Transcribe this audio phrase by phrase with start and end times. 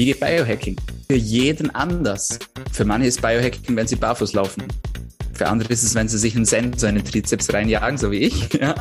[0.00, 0.76] Wie geht Biohacking?
[1.10, 2.38] Für jeden anders.
[2.72, 4.64] Für manche ist Biohacking, wenn sie barfuß laufen.
[5.34, 8.20] Für andere ist es, wenn sie sich einen Sensor in den Trizeps reinjagen, so wie
[8.20, 8.48] ich.
[8.58, 8.74] Ja.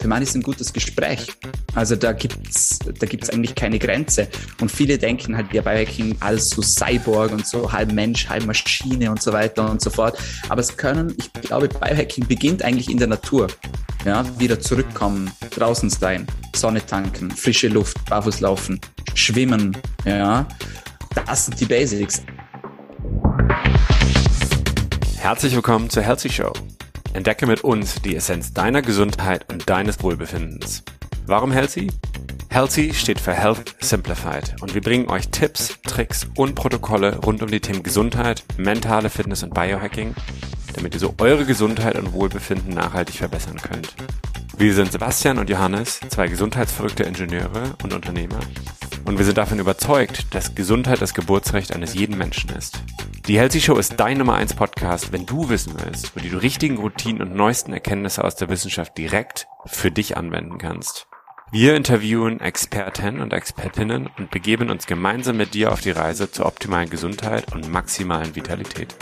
[0.00, 1.28] Für manche ist ein gutes Gespräch.
[1.76, 4.26] Also da gibt's da gibt's eigentlich keine Grenze.
[4.60, 9.12] Und viele denken halt, ja, Biohacking als so Cyborg und so halb Mensch, halb Maschine
[9.12, 10.18] und so weiter und so fort.
[10.48, 13.46] Aber es können, ich glaube, Biohacking beginnt eigentlich in der Natur.
[14.04, 18.78] Ja, wieder zurückkommen, draußen sein, Sonne tanken, frische Luft, barfuß laufen,
[19.14, 20.46] schwimmen, ja.
[21.26, 22.22] Das sind die Basics.
[25.16, 26.52] Herzlich willkommen zur Healthy Show.
[27.14, 30.82] Entdecke mit uns die Essenz deiner Gesundheit und deines Wohlbefindens.
[31.24, 31.90] Warum Healthy?
[32.54, 37.50] Healthy steht für Health Simplified und wir bringen euch Tipps, Tricks und Protokolle rund um
[37.50, 40.14] die Themen Gesundheit, mentale Fitness und Biohacking,
[40.72, 43.96] damit ihr so eure Gesundheit und Wohlbefinden nachhaltig verbessern könnt.
[44.56, 48.38] Wir sind Sebastian und Johannes, zwei gesundheitsverrückte Ingenieure und Unternehmer
[49.04, 52.78] und wir sind davon überzeugt, dass Gesundheit das Geburtsrecht eines jeden Menschen ist.
[53.26, 56.36] Die Healthy Show ist dein Nummer 1 Podcast, wenn du wissen willst, wo du die
[56.36, 61.08] richtigen Routinen und neuesten Erkenntnisse aus der Wissenschaft direkt für dich anwenden kannst.
[61.56, 66.46] Wir interviewen Experten und Expertinnen und begeben uns gemeinsam mit dir auf die Reise zur
[66.46, 68.92] optimalen Gesundheit und maximalen Vitalität.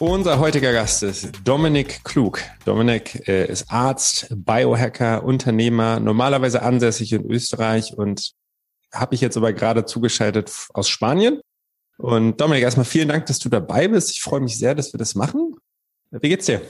[0.00, 2.40] Unser heutiger Gast ist Dominik Klug.
[2.64, 8.32] Dominik äh, ist Arzt, Biohacker, Unternehmer, normalerweise ansässig in Österreich und
[8.92, 11.40] habe ich jetzt aber gerade zugeschaltet aus Spanien.
[11.96, 14.10] Und Dominik, erstmal vielen Dank, dass du dabei bist.
[14.10, 15.49] Ich freue mich sehr, dass wir das machen.
[16.10, 16.62] Wie geht's dir?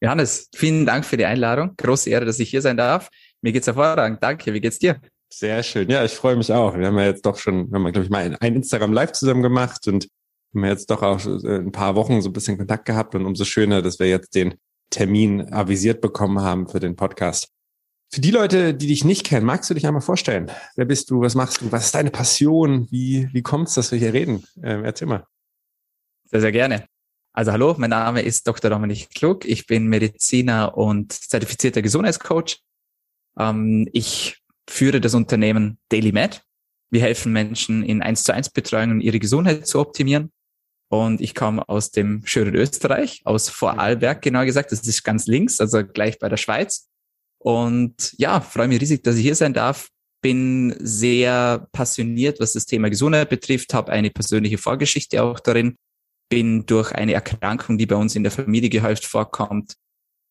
[0.00, 1.74] Johannes, vielen Dank für die Einladung.
[1.76, 3.08] Große Ehre, dass ich hier sein darf.
[3.40, 4.22] Mir geht's hervorragend.
[4.22, 4.52] Danke.
[4.52, 5.00] Wie geht's dir?
[5.32, 5.90] Sehr schön.
[5.90, 6.76] Ja, ich freue mich auch.
[6.78, 9.42] Wir haben ja jetzt doch schon, wir haben, glaube ich, mal ein Instagram Live zusammen
[9.42, 10.08] gemacht und
[10.54, 13.44] haben jetzt doch auch äh, ein paar Wochen so ein bisschen Kontakt gehabt und umso
[13.44, 14.54] schöner, dass wir jetzt den
[14.90, 17.48] Termin avisiert bekommen haben für den Podcast.
[18.12, 20.50] Für die Leute, die dich nicht kennen, magst du dich einmal vorstellen?
[20.76, 21.20] Wer bist du?
[21.22, 21.72] Was machst du?
[21.72, 22.86] Was ist deine Passion?
[22.90, 24.44] Wie, wie kommt es, dass wir hier reden?
[24.62, 25.26] Ähm, erzähl mal.
[26.30, 26.86] Sehr, sehr gerne.
[27.36, 28.70] Also hallo, mein Name ist Dr.
[28.70, 29.44] Dominik Klug.
[29.44, 32.62] Ich bin Mediziner und zertifizierter Gesundheitscoach.
[33.38, 36.42] Ähm, ich führe das Unternehmen DailyMed.
[36.90, 40.32] Wir helfen Menschen in 1 zu 1 Betreuung, ihre Gesundheit zu optimieren.
[40.88, 44.72] Und ich komme aus dem schönen Österreich, aus Vorarlberg genau gesagt.
[44.72, 46.88] Das ist ganz links, also gleich bei der Schweiz.
[47.38, 49.90] Und ja, freue mich riesig, dass ich hier sein darf.
[50.22, 55.76] Bin sehr passioniert, was das Thema Gesundheit betrifft, habe eine persönliche Vorgeschichte auch darin.
[56.28, 59.74] Bin durch eine Erkrankung, die bei uns in der Familie gehäuft vorkommt,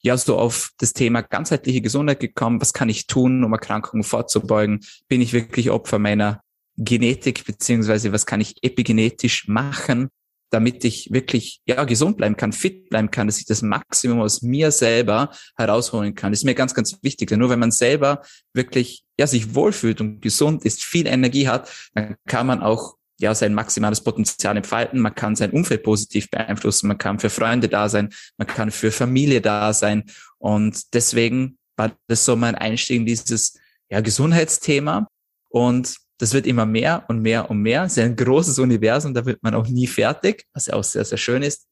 [0.01, 2.61] ja so auf das Thema ganzheitliche Gesundheit gekommen.
[2.61, 4.85] Was kann ich tun, um Erkrankungen vorzubeugen?
[5.07, 6.41] Bin ich wirklich Opfer meiner
[6.77, 10.09] Genetik, beziehungsweise was kann ich epigenetisch machen?
[10.55, 14.41] damit ich wirklich ja gesund bleiben kann, fit bleiben kann, dass ich das Maximum aus
[14.41, 16.31] mir selber herausholen kann.
[16.31, 17.29] Das ist mir ganz, ganz wichtig.
[17.29, 18.21] Denn nur wenn man selber
[18.53, 23.33] wirklich ja sich wohlfühlt und gesund ist, viel Energie hat, dann kann man auch ja
[23.33, 24.99] sein maximales Potenzial entfalten.
[24.99, 26.87] Man kann sein Umfeld positiv beeinflussen.
[26.87, 28.13] Man kann für Freunde da sein.
[28.37, 30.03] Man kann für Familie da sein.
[30.37, 33.57] Und deswegen war das so mein Einstieg in dieses
[33.89, 35.07] ja, Gesundheitsthema.
[35.49, 37.83] Und das wird immer mehr und mehr und mehr.
[37.83, 41.03] Es ist ein großes Universum, da wird man auch nie fertig, was ja auch sehr,
[41.03, 41.67] sehr schön ist.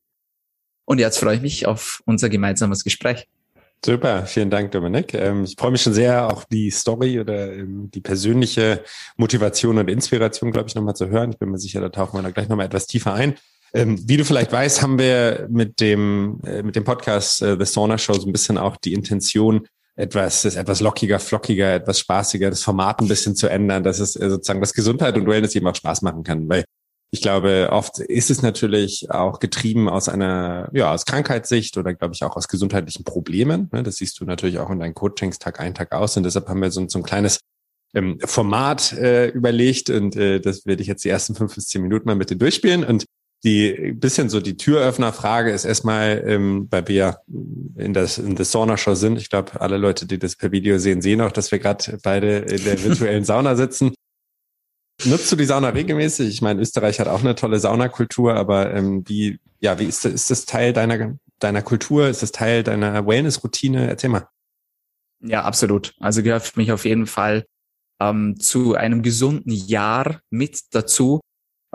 [0.86, 3.28] Und jetzt freue ich mich auf unser gemeinsames Gespräch.
[3.86, 5.14] Super, vielen Dank, Dominik.
[5.14, 8.82] Ähm, ich freue mich schon sehr, auch die Story oder ähm, die persönliche
[9.18, 11.32] Motivation und Inspiration, glaube ich, nochmal zu hören.
[11.32, 13.36] Ich bin mir sicher, da tauchen wir da gleich nochmal etwas tiefer ein.
[13.74, 17.66] Ähm, wie du vielleicht weißt, haben wir mit dem, äh, mit dem Podcast äh, The
[17.66, 22.50] Sauna Show so ein bisschen auch die Intention, etwas, das etwas lockiger, flockiger, etwas spaßiger,
[22.50, 25.68] das Format ein bisschen zu ändern, dass es äh, sozusagen das Gesundheit und Wellness eben
[25.68, 26.48] auch Spaß machen kann.
[26.48, 26.64] Weil
[27.14, 32.16] ich glaube, oft ist es natürlich auch getrieben aus einer, ja, aus Krankheitssicht oder glaube
[32.16, 33.70] ich auch aus gesundheitlichen Problemen.
[33.72, 33.84] Ne?
[33.84, 36.18] Das siehst du natürlich auch in deinen Coachings Tag ein, Tag aus.
[36.18, 37.38] Und deshalb haben wir so, so ein kleines
[37.94, 41.84] ähm, Format äh, überlegt und äh, das werde ich jetzt die ersten fünf bis zehn
[41.84, 42.84] Minuten mal mit dir durchspielen.
[42.84, 43.06] Und
[43.44, 47.20] die bisschen so die Türöffnerfrage ist erstmal, ähm, weil wir
[47.78, 49.20] in das in der Sauna Show sind.
[49.20, 52.38] Ich glaube, alle Leute, die das per Video sehen, sehen auch, dass wir gerade beide
[52.38, 53.94] in der virtuellen Sauna sitzen.
[55.06, 56.30] Nutzt du die Sauna regelmäßig?
[56.30, 60.30] Ich meine, Österreich hat auch eine tolle Saunakultur, aber ähm, wie ja, wie ist ist
[60.30, 62.08] das Teil deiner deiner Kultur?
[62.08, 63.88] Ist das Teil deiner Wellness-Routine?
[63.88, 64.28] Erzähl mal.
[65.22, 65.94] Ja, absolut.
[66.00, 67.46] Also gehört für mich auf jeden Fall
[68.02, 71.22] ähm, zu einem gesunden Jahr mit dazu.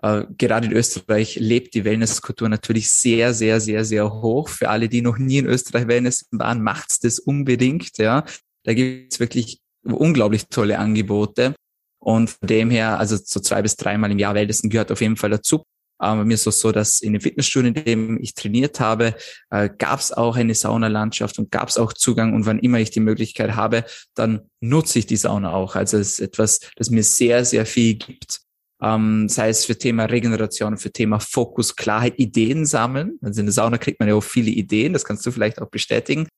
[0.03, 4.49] Äh, gerade in Österreich lebt die Wellnesskultur natürlich sehr, sehr, sehr, sehr hoch.
[4.49, 7.97] Für alle, die noch nie in Österreich Wellness waren, macht's das unbedingt.
[7.99, 8.25] Ja,
[8.65, 11.55] da gibt's wirklich unglaublich tolle Angebote.
[12.01, 15.17] Und von dem her, also so zwei bis dreimal im Jahr Wellnessen gehört auf jeden
[15.17, 15.65] Fall dazu.
[16.01, 19.17] Aber mir ist es so, dass in dem Fitnessstudio, in dem ich trainiert habe,
[19.51, 22.35] äh, gab es auch eine Saunalandschaft und gab es auch Zugang.
[22.35, 23.85] Und wann immer ich die Möglichkeit habe,
[24.15, 25.75] dann nutze ich die Sauna auch.
[25.75, 28.41] Also es ist etwas, das mir sehr, sehr viel gibt.
[28.81, 33.19] Ähm, sei es für Thema Regeneration, für Thema Fokus, Klarheit, Ideen sammeln.
[33.21, 35.69] Also in der Sauna kriegt man ja auch viele Ideen, das kannst du vielleicht auch
[35.69, 36.29] bestätigen.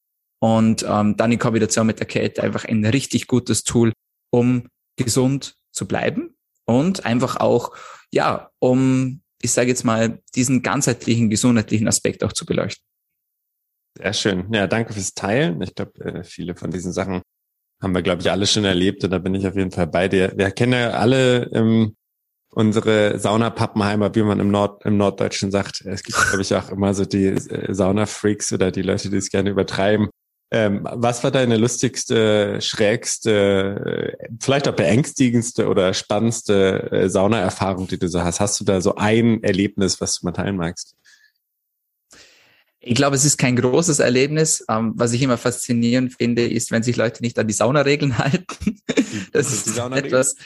[0.42, 3.92] Und ähm, dann in Kombination mit der Kälte einfach ein richtig gutes Tool,
[4.32, 7.76] um gesund zu bleiben und einfach auch,
[8.12, 12.84] ja, um ich sage jetzt mal, diesen ganzheitlichen, gesundheitlichen Aspekt auch zu beleuchten.
[13.96, 14.52] Sehr schön.
[14.52, 15.60] Ja, danke fürs Teilen.
[15.62, 17.22] Ich glaube, äh, viele von diesen Sachen
[17.82, 20.08] haben wir, glaube ich, alle schon erlebt und da bin ich auf jeden Fall bei
[20.08, 20.32] dir.
[20.36, 21.96] Wir kennen ja alle ähm,
[22.50, 25.82] unsere Saunapappenheimer, wie man im Nord im Norddeutschen sagt.
[25.86, 29.30] Es gibt, glaube ich, auch immer so die äh, Sauna-Freaks oder die Leute, die es
[29.30, 30.08] gerne übertreiben.
[30.52, 38.08] Ähm, was war deine lustigste, schrägste, vielleicht auch beängstigendste oder spannendste äh, Saunaerfahrung, die du
[38.08, 38.40] so hast?
[38.40, 40.96] Hast du da so ein Erlebnis, was du mal teilen magst?
[42.82, 44.64] Ich glaube, es ist kein großes Erlebnis.
[44.68, 48.46] Ähm, was ich immer faszinierend finde, ist, wenn sich Leute nicht an die Saunaregeln halten.
[49.32, 50.36] Das ist etwas.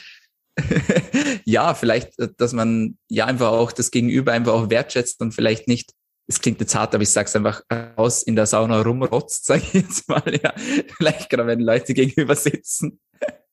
[1.45, 5.91] ja, vielleicht, dass man ja einfach auch das Gegenüber einfach auch wertschätzt und vielleicht nicht
[6.27, 7.61] es klingt jetzt hart, aber ich sag's einfach
[7.95, 10.53] aus, in der Sauna rumrotzt, sage ich jetzt mal, ja.
[10.97, 12.99] Vielleicht gerade wenn Leute gegenüber sitzen.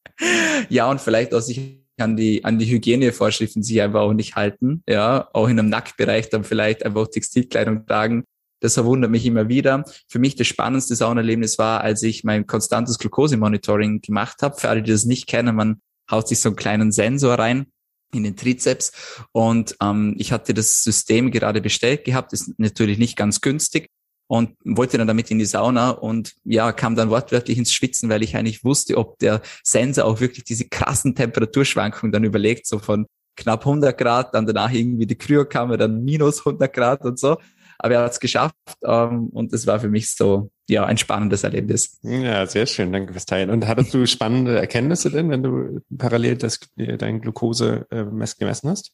[0.69, 4.83] ja, und vielleicht auch sich an die, an die Hygienevorschriften sich einfach auch nicht halten,
[4.89, 5.29] ja.
[5.33, 8.25] Auch in einem Nacktbereich dann vielleicht einfach Textilkleidung tragen.
[8.61, 9.85] Das verwundert mich immer wieder.
[10.09, 14.57] Für mich das spannendste Saunerlebnis war, als ich mein konstantes Glukosemonitoring gemacht habe.
[14.57, 17.72] Für alle, die das nicht kennen, man haut sich so einen kleinen Sensor rein
[18.15, 18.93] in den Trizeps.
[19.33, 23.89] Und ähm, ich hatte das System gerade bestellt gehabt, ist natürlich nicht ganz günstig
[24.33, 28.23] und wollte dann damit in die Sauna und ja, kam dann wortwörtlich ins Schwitzen, weil
[28.23, 33.07] ich eigentlich wusste, ob der Sensor auch wirklich diese krassen Temperaturschwankungen dann überlegt, so von
[33.37, 37.37] knapp 100 Grad, dann danach irgendwie die Kryokammer, dann minus 100 Grad und so.
[37.79, 41.45] Aber er hat es geschafft ähm, und das war für mich so ja ein spannendes
[41.45, 41.99] Erlebnis.
[42.03, 43.51] Ja, sehr schön, danke fürs Teilen.
[43.51, 48.05] Und hattest du spannende Erkenntnisse denn, wenn du parallel das, dein Glucose äh,
[48.39, 48.93] gemessen hast?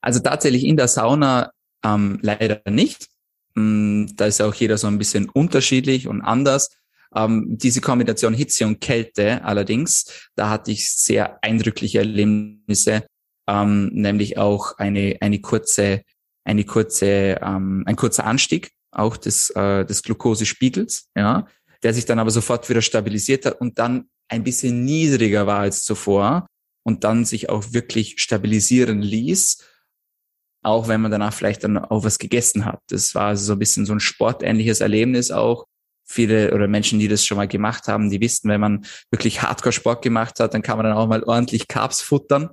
[0.00, 1.50] Also tatsächlich in der Sauna
[1.84, 3.08] ähm, leider nicht.
[3.54, 6.70] Mm, da ist auch jeder so ein bisschen unterschiedlich und anders.
[7.14, 13.06] Ähm, diese Kombination Hitze und Kälte allerdings, da hatte ich sehr eindrückliche Erlebnisse,
[13.46, 16.02] ähm, nämlich auch eine, eine kurze
[16.44, 21.46] eine kurze, ähm, ein kurzer Anstieg auch des, äh, des Glukosespiegels, ja,
[21.82, 25.84] der sich dann aber sofort wieder stabilisiert hat und dann ein bisschen niedriger war als
[25.84, 26.46] zuvor
[26.84, 29.58] und dann sich auch wirklich stabilisieren ließ,
[30.62, 32.80] auch wenn man danach vielleicht dann auch was gegessen hat.
[32.88, 35.66] Das war also so ein bisschen so ein sportähnliches Erlebnis auch.
[36.06, 40.02] Viele oder Menschen, die das schon mal gemacht haben, die wissen, wenn man wirklich Hardcore-Sport
[40.02, 42.50] gemacht hat, dann kann man dann auch mal ordentlich Carbs futtern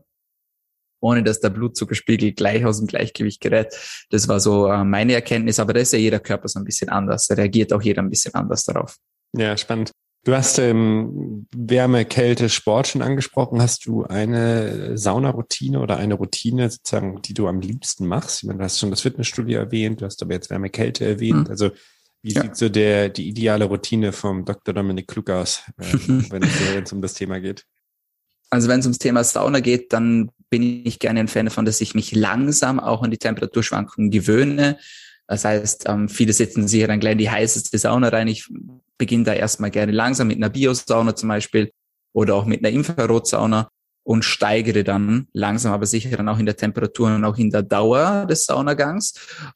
[1.02, 3.76] ohne dass der Blutzuckerspiegel gleich aus dem Gleichgewicht gerät.
[4.10, 6.90] Das war so äh, meine Erkenntnis, aber da ist ja jeder Körper so ein bisschen
[6.90, 7.28] anders.
[7.28, 8.96] Da reagiert auch jeder ein bisschen anders darauf.
[9.36, 9.92] Ja, spannend.
[10.24, 13.60] Du hast ähm, Wärme, Kälte, Sport schon angesprochen.
[13.60, 18.44] Hast du eine Saunaroutine oder eine Routine sozusagen, die du am liebsten machst?
[18.44, 21.46] Ich meine, du hast schon das Fitnessstudio erwähnt, du hast aber jetzt Wärme, Kälte erwähnt.
[21.46, 21.50] Mhm.
[21.50, 21.72] Also
[22.22, 22.44] wie ja.
[22.44, 24.76] sieht so der die ideale Routine vom Dr.
[24.76, 25.86] Dominik Klug aus, äh,
[26.30, 27.66] wenn es um das Thema geht?
[28.52, 31.82] Also wenn es ums Thema Sauna geht, dann bin ich gerne ein Fan davon, dass
[31.82, 34.78] ich mich langsam auch an die Temperaturschwankungen gewöhne.
[35.28, 38.28] Das heißt, ähm, viele setzen sich dann gleich in die heißeste Sauna rein.
[38.28, 38.48] Ich
[38.98, 41.72] beginne da erstmal gerne langsam mit einer Biosauna zum Beispiel
[42.14, 43.70] oder auch mit einer Infrarotsauna
[44.04, 47.64] und steigere dann langsam aber sicher dann auch in der Temperatur und auch in der
[47.64, 49.14] Dauer des Saunagangs.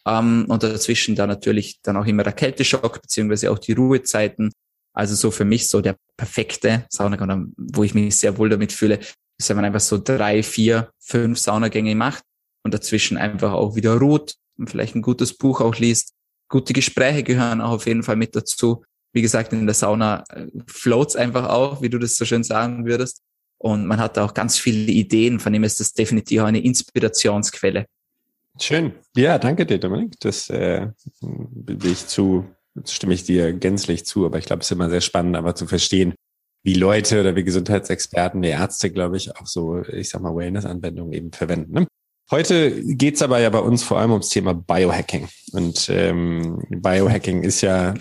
[0.08, 4.52] Ähm, und dazwischen dann natürlich dann auch immer der Kälteschock beziehungsweise auch die Ruhezeiten
[4.96, 9.00] also so für mich so der perfekte Saunagang, wo ich mich sehr wohl damit fühle,
[9.38, 12.24] ist, wenn man einfach so drei, vier, fünf Saunagänge macht
[12.64, 16.14] und dazwischen einfach auch wieder ruht und vielleicht ein gutes Buch auch liest.
[16.48, 18.84] Gute Gespräche gehören auch auf jeden Fall mit dazu.
[19.14, 22.86] Wie gesagt, in der Sauna äh, floats einfach auch, wie du das so schön sagen
[22.86, 23.22] würdest.
[23.58, 27.86] Und man hat auch ganz viele Ideen, von dem ist das definitiv auch eine Inspirationsquelle.
[28.60, 28.94] Schön.
[29.16, 30.20] Ja, danke dir, Dominik.
[30.20, 30.88] Das äh,
[31.22, 32.46] will ich zu
[32.84, 35.68] stimme ich dir gänzlich zu, aber ich glaube, es ist immer sehr spannend, aber zu
[35.68, 36.14] verstehen,
[36.66, 41.14] wie Leute oder wie Gesundheitsexperten, wie Ärzte, glaube ich, auch so, ich sag mal, Wellness-Anwendungen
[41.14, 41.74] eben verwenden.
[41.74, 41.88] Ne?
[42.32, 45.28] Heute geht's aber ja bei uns vor allem ums Thema Biohacking.
[45.52, 47.94] Und ähm, Biohacking ist ja,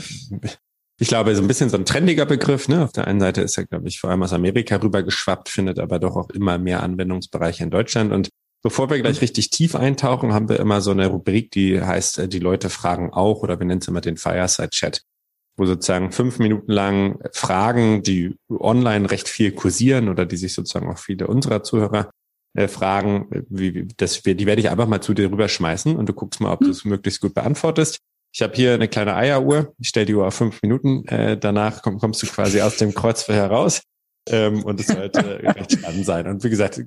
[0.99, 2.67] ich glaube, so ein bisschen so ein trendiger Begriff.
[2.69, 2.83] Ne?
[2.83, 5.99] Auf der einen Seite ist er, glaube ich, vor allem aus Amerika rübergeschwappt, findet aber
[5.99, 8.13] doch auch immer mehr Anwendungsbereiche in Deutschland.
[8.13, 8.31] Und
[8.65, 12.29] Bevor wir gleich richtig tief eintauchen, haben wir immer so eine Rubrik, die heißt, äh,
[12.29, 15.03] die Leute fragen auch, oder wir nennen es immer den Fireside Chat,
[15.57, 20.91] wo sozusagen fünf Minuten lang Fragen, die online recht viel kursieren oder die sich sozusagen
[20.91, 22.11] auch viele unserer Zuhörer
[22.55, 26.41] äh, Fragen, wie, das, die werde ich einfach mal zu dir rüberschmeißen und du guckst
[26.41, 27.99] mal, ob du es möglichst gut beantwortest.
[28.33, 29.75] Ich habe hier eine kleine Eieruhr.
[29.79, 31.07] Ich stelle die Uhr auf fünf Minuten.
[31.07, 33.83] Äh, danach komm, kommst du quasi aus dem Kreuzverhör heraus.
[34.29, 36.27] Ähm, und es sollte recht spannend sein.
[36.27, 36.83] Und wie gesagt,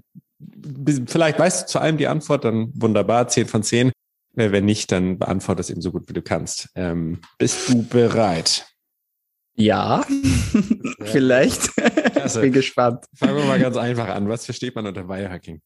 [1.06, 3.92] vielleicht weißt du zu allem die Antwort, dann wunderbar, zehn von zehn.
[4.38, 6.70] Äh, wenn nicht, dann beantworte es eben so gut, wie du kannst.
[6.76, 8.68] Ähm, bist du bereit?
[9.56, 10.06] Ja,
[10.54, 11.06] ja.
[11.06, 11.74] vielleicht.
[11.74, 12.42] Klasse.
[12.42, 13.06] Bin gespannt.
[13.16, 14.30] Fangen wir mal ganz einfach an.
[14.30, 15.62] Was versteht man unter Biohacking?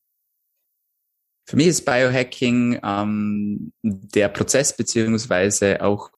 [1.45, 6.09] Für mich ist Biohacking ähm, der Prozess beziehungsweise auch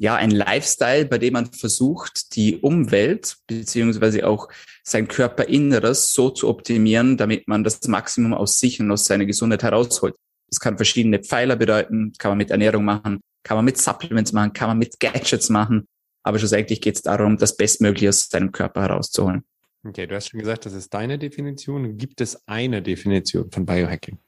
[0.00, 4.48] ja ein Lifestyle, bei dem man versucht, die Umwelt beziehungsweise auch
[4.82, 9.62] sein Körperinneres so zu optimieren, damit man das Maximum aus sich und aus seiner Gesundheit
[9.62, 10.16] herausholt.
[10.52, 14.52] Das kann verschiedene Pfeiler bedeuten, kann man mit Ernährung machen, kann man mit Supplements machen,
[14.52, 15.88] kann man mit Gadgets machen.
[16.22, 19.44] Aber schlussendlich geht es darum, das Bestmögliche aus seinem Körper herauszuholen.
[19.82, 21.96] Okay, du hast schon gesagt, das ist deine Definition.
[21.96, 24.18] Gibt es eine Definition von Biohacking?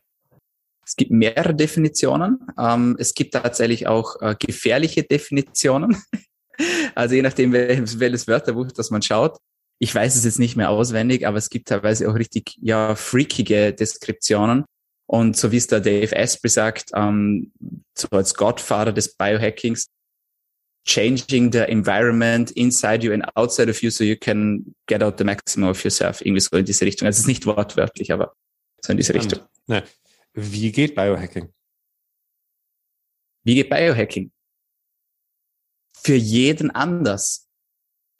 [0.86, 2.38] Es gibt mehrere Definitionen.
[2.58, 5.94] Ähm, es gibt tatsächlich auch äh, gefährliche Definitionen.
[6.94, 9.36] also je nachdem, welches, welches Wörterbuch das man schaut.
[9.78, 13.74] Ich weiß es jetzt nicht mehr auswendig, aber es gibt teilweise auch richtig ja freakige
[13.74, 14.64] Deskriptionen.
[15.06, 17.52] Und so wie es der Dave Asprey sagt, ähm,
[17.96, 19.88] so als Godfather des Biohackings,
[20.86, 25.24] changing the environment inside you and outside of you so you can get out the
[25.24, 26.20] maximum of yourself.
[26.20, 27.06] Irgendwie so in diese Richtung.
[27.06, 28.34] Also es ist nicht wortwörtlich, aber
[28.80, 29.40] so in diese Richtung.
[29.66, 29.82] Ja.
[30.34, 31.52] Wie geht Biohacking?
[33.44, 34.30] Wie geht Biohacking?
[35.96, 37.48] Für jeden anders.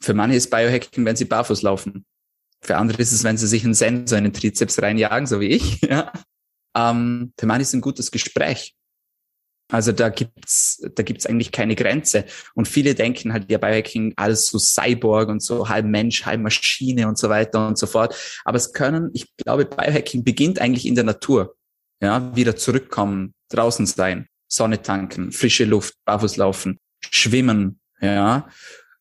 [0.01, 2.07] Für manche ist Biohacking, wenn sie barfuß laufen.
[2.63, 5.49] Für andere ist es, wenn sie sich einen Sensor in den Trizeps reinjagen, so wie
[5.49, 5.81] ich.
[5.83, 6.13] Ja.
[6.77, 8.75] Ähm, für manche ist ein gutes Gespräch.
[9.73, 12.27] Also da gibt's, da gibt's eigentlich keine Grenze.
[12.55, 17.09] Und viele denken halt, ja, Biohacking, alles so Cyborg und so, halb Mensch, halb Maschine
[17.09, 18.15] und so weiter und so fort.
[18.45, 21.57] Aber es können, ich glaube, Biohacking beginnt eigentlich in der Natur.
[22.03, 28.49] Ja, wieder zurückkommen, draußen sein, Sonne tanken, frische Luft, barfuß laufen, schwimmen, ja.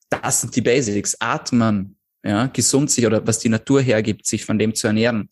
[0.10, 1.18] Das sind die Basics.
[1.20, 5.30] Atmen, ja, gesund sich oder was die Natur hergibt, sich von dem zu ernähren.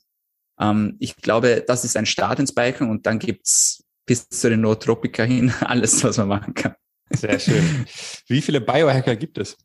[0.62, 4.62] Ähm, ich glaube, das ist ein Start ins Biken und dann gibt's bis zu den
[4.62, 6.75] Nootropika hin alles, was man machen kann.
[7.10, 7.86] Sehr schön.
[8.27, 9.58] Wie viele Biohacker gibt es?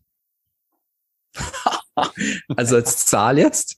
[2.56, 3.76] also als Zahl jetzt?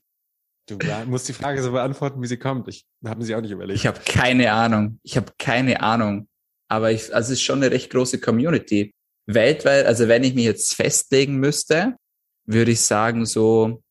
[0.66, 2.68] Du musst die Frage so beantworten, wie sie kommt.
[2.68, 3.78] Ich habe sie auch nicht überlegt.
[3.78, 5.00] Ich habe keine Ahnung.
[5.02, 6.28] Ich habe keine Ahnung.
[6.68, 8.94] Aber ich, also es ist schon eine recht große Community.
[9.26, 11.96] Weltweit, also wenn ich mich jetzt festlegen müsste,
[12.44, 13.82] würde ich sagen so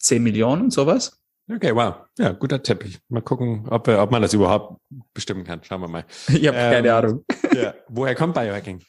[0.00, 1.17] 10 Millionen, sowas.
[1.50, 2.06] Okay, wow.
[2.18, 2.98] Ja, guter Teppich.
[3.08, 4.80] Mal gucken, ob, ob man das überhaupt
[5.14, 5.62] bestimmen kann.
[5.64, 6.04] Schauen wir mal.
[6.28, 7.24] Ich habe ähm, keine Ahnung.
[7.54, 7.74] Ja.
[7.88, 8.82] Woher kommt Biohacking?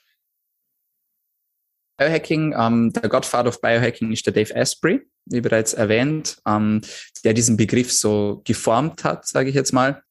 [1.98, 6.82] Biohacking, ähm, der Godfather of Biohacking ist der Dave Asprey, wie bereits erwähnt, ähm,
[7.24, 10.02] der diesen Begriff so geformt hat, sage ich jetzt mal.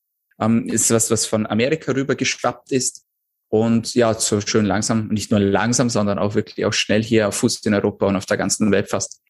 [0.41, 3.07] Ähm, ist was, was von Amerika rüber geschwappt ist
[3.49, 7.37] und ja, so schön langsam, nicht nur langsam, sondern auch wirklich auch schnell hier auf
[7.37, 9.23] Fuß in Europa und auf der ganzen Welt fast.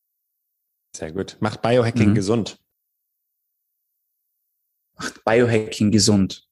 [0.95, 1.37] Sehr gut.
[1.41, 2.15] Macht Biohacking mhm.
[2.15, 2.59] gesund?
[4.99, 6.47] Macht Biohacking gesund?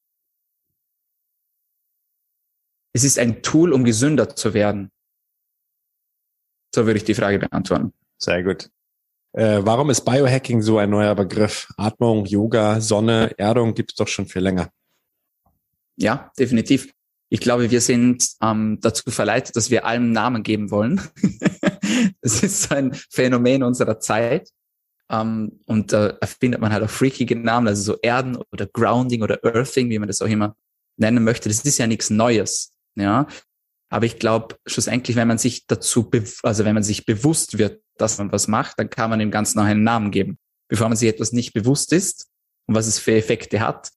[2.93, 4.91] Es ist ein Tool, um gesünder zu werden.
[6.75, 7.93] So würde ich die Frage beantworten.
[8.19, 8.71] Sehr gut.
[9.33, 11.69] Äh, warum ist Biohacking so ein neuer Begriff?
[11.77, 14.71] Atmung, Yoga, Sonne, Erdung gibt es doch schon viel länger.
[15.97, 16.93] Ja, definitiv.
[17.29, 21.01] Ich glaube, wir sind ähm, dazu verleitet, dass wir allem Namen geben wollen.
[22.23, 24.49] das ist ein Phänomen unserer Zeit.
[25.11, 29.43] Ähm, und da erfindet man halt auch freakige Namen, also so Erden oder Grounding oder
[29.45, 30.57] Earthing, wie man das auch immer
[30.97, 31.49] nennen möchte.
[31.49, 33.27] Das ist ja nichts Neues, ja.
[33.89, 36.11] Aber ich glaube, schlussendlich, wenn man sich dazu,
[36.43, 39.61] also wenn man sich bewusst wird, dass man was macht, dann kann man dem Ganzen
[39.61, 40.39] auch einen Namen geben.
[40.69, 42.27] Bevor man sich etwas nicht bewusst ist
[42.67, 43.91] und was es für Effekte hat,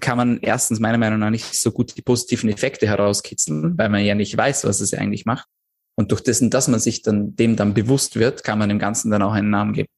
[0.00, 4.04] kann man erstens meiner Meinung nach nicht so gut die positiven Effekte herauskitzeln, weil man
[4.04, 5.46] ja nicht weiß, was es eigentlich macht.
[5.94, 9.10] Und durch dessen, dass man sich dann dem dann bewusst wird, kann man dem Ganzen
[9.10, 9.88] dann auch einen Namen geben.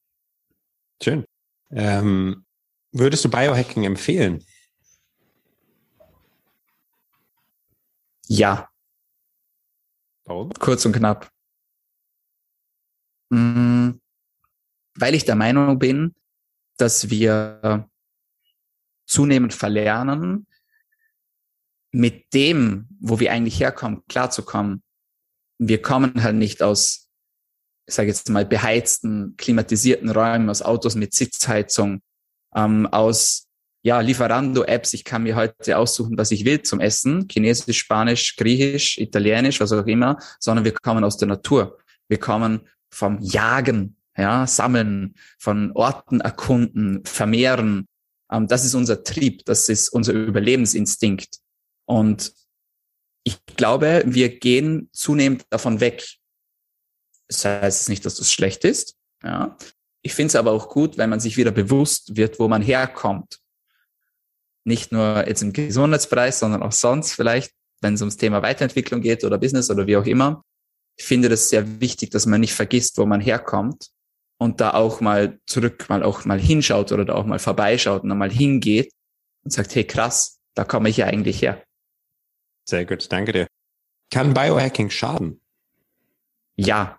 [1.01, 1.25] Schön.
[1.71, 2.45] Ähm,
[2.91, 4.43] würdest du Biohacking empfehlen?
[8.27, 8.69] Ja.
[10.25, 10.51] Warum?
[10.53, 11.29] Kurz und knapp.
[13.29, 14.01] Mhm.
[14.95, 16.13] Weil ich der Meinung bin,
[16.77, 17.89] dass wir
[19.05, 20.45] zunehmend verlernen,
[21.91, 24.83] mit dem, wo wir eigentlich herkommen, klarzukommen.
[25.57, 27.08] Wir kommen halt nicht aus
[27.89, 32.01] ich sage jetzt mal, beheizten, klimatisierten Räumen, aus Autos mit Sitzheizung,
[32.55, 33.47] ähm, aus
[33.81, 34.93] ja, Lieferando-Apps.
[34.93, 37.27] Ich kann mir heute aussuchen, was ich will zum Essen.
[37.31, 41.79] Chinesisch, Spanisch, Griechisch, Italienisch, was auch immer, sondern wir kommen aus der Natur.
[42.07, 47.87] Wir kommen vom Jagen, ja, Sammeln, von Orten erkunden, vermehren.
[48.31, 51.39] Ähm, das ist unser Trieb, das ist unser Überlebensinstinkt.
[51.85, 52.33] Und
[53.23, 56.18] ich glaube, wir gehen zunehmend davon weg.
[57.29, 58.97] Das heißt nicht, dass das schlecht ist.
[59.23, 59.55] Ja.
[60.01, 63.39] Ich finde es aber auch gut, wenn man sich wieder bewusst wird, wo man herkommt.
[64.65, 69.23] Nicht nur jetzt im Gesundheitsbereich, sondern auch sonst vielleicht, wenn es ums Thema Weiterentwicklung geht
[69.23, 70.43] oder Business oder wie auch immer.
[70.97, 73.89] Ich finde das sehr wichtig, dass man nicht vergisst, wo man herkommt
[74.37, 78.09] und da auch mal zurück, mal auch mal hinschaut oder da auch mal vorbeischaut und
[78.09, 78.91] dann mal hingeht
[79.43, 81.63] und sagt, hey krass, da komme ich ja eigentlich her.
[82.67, 83.47] Sehr gut, danke dir.
[84.11, 85.41] Kann Biohacking schaden?
[86.55, 86.98] Ja,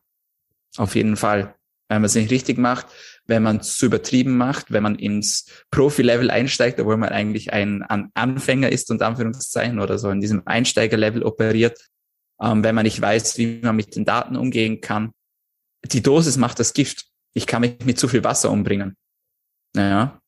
[0.77, 1.55] auf jeden Fall.
[1.89, 2.87] Wenn man es nicht richtig macht,
[3.27, 7.83] wenn man es zu übertrieben macht, wenn man ins Profi-Level einsteigt, obwohl man eigentlich ein
[7.83, 11.91] Anfänger ist und Anführungszeichen oder so in diesem Einsteiger-Level operiert,
[12.41, 15.13] ähm, wenn man nicht weiß, wie man mit den Daten umgehen kann.
[15.85, 17.07] Die Dosis macht das Gift.
[17.35, 18.97] Ich kann mich mit zu viel Wasser umbringen.
[19.75, 20.21] Naja,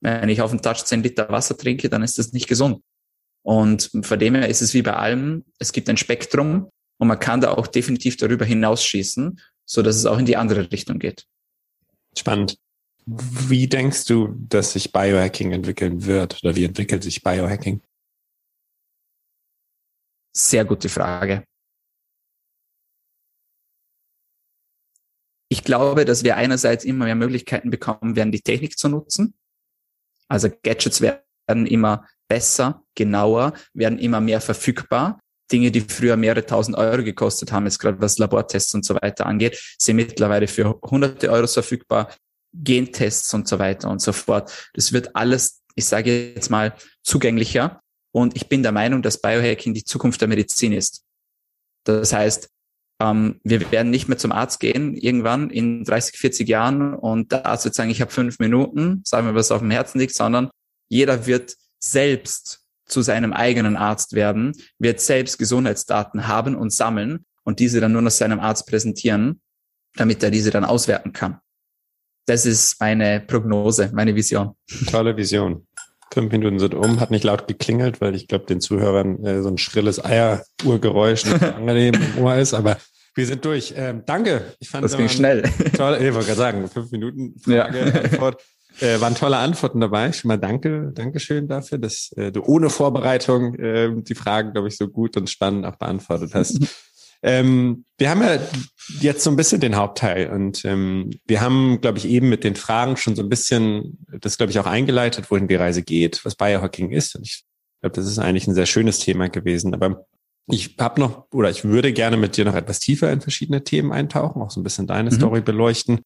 [0.00, 2.82] wenn ich auf den Touch 10 Liter Wasser trinke, dann ist das nicht gesund.
[3.44, 7.18] Und von dem her ist es wie bei allem, es gibt ein Spektrum und man
[7.18, 11.26] kann da auch definitiv darüber hinausschießen, so dass es auch in die andere Richtung geht.
[12.16, 12.58] Spannend.
[13.06, 17.82] Wie denkst du, dass sich Biohacking entwickeln wird oder wie entwickelt sich Biohacking?
[20.34, 21.44] Sehr gute Frage.
[25.50, 29.34] Ich glaube, dass wir einerseits immer mehr Möglichkeiten bekommen werden, die Technik zu nutzen.
[30.28, 35.18] Also Gadgets werden immer besser, genauer, werden immer mehr verfügbar.
[35.50, 39.26] Dinge, die früher mehrere tausend Euro gekostet haben, jetzt gerade was Labortests und so weiter
[39.26, 42.14] angeht, sind mittlerweile für hunderte Euro verfügbar.
[42.52, 44.70] Gentests und so weiter und so fort.
[44.74, 47.80] Das wird alles, ich sage jetzt mal, zugänglicher.
[48.10, 51.04] Und ich bin der Meinung, dass Biohacking die Zukunft der Medizin ist.
[51.84, 52.48] Das heißt,
[53.00, 57.46] ähm, wir werden nicht mehr zum Arzt gehen irgendwann in 30, 40 Jahren und der
[57.46, 60.50] Arzt wird sagen, ich habe fünf Minuten, sagen wir, was auf dem Herzen liegt, sondern
[60.88, 67.60] jeder wird selbst zu seinem eigenen Arzt werden, wird selbst Gesundheitsdaten haben und sammeln und
[67.60, 69.40] diese dann nur noch seinem Arzt präsentieren,
[69.96, 71.38] damit er diese dann auswerten kann.
[72.26, 74.54] Das ist meine Prognose, meine Vision.
[74.90, 75.66] Tolle Vision.
[76.12, 79.48] Fünf Minuten sind um, hat nicht laut geklingelt, weil ich glaube, den Zuhörern äh, so
[79.48, 82.78] ein schrilles Eieruhrgeräusch nicht angenehm im Ohr ist, aber
[83.14, 83.74] wir sind durch.
[83.76, 84.54] Ähm, danke.
[84.58, 85.42] Ich fand das ging schnell.
[85.76, 88.00] Toll, ich wollte gerade sagen, fünf Minuten Frage, ja.
[88.02, 88.42] Antwort.
[88.80, 90.12] Äh, waren tolle Antworten dabei.
[90.12, 94.76] Schon mal danke, Dankeschön dafür, dass äh, du ohne Vorbereitung äh, die Fragen, glaube ich,
[94.76, 96.58] so gut und spannend auch beantwortet hast.
[97.22, 98.38] ähm, wir haben ja
[99.00, 102.54] jetzt so ein bisschen den Hauptteil und ähm, wir haben, glaube ich, eben mit den
[102.54, 106.36] Fragen schon so ein bisschen das, glaube ich, auch eingeleitet, wohin die Reise geht, was
[106.36, 107.16] Biohacking ist.
[107.16, 107.44] Und ich
[107.80, 109.74] glaube, das ist eigentlich ein sehr schönes Thema gewesen.
[109.74, 110.06] Aber
[110.50, 113.92] ich habe noch oder ich würde gerne mit dir noch etwas tiefer in verschiedene Themen
[113.92, 115.16] eintauchen, auch so ein bisschen deine mhm.
[115.16, 116.00] Story beleuchten.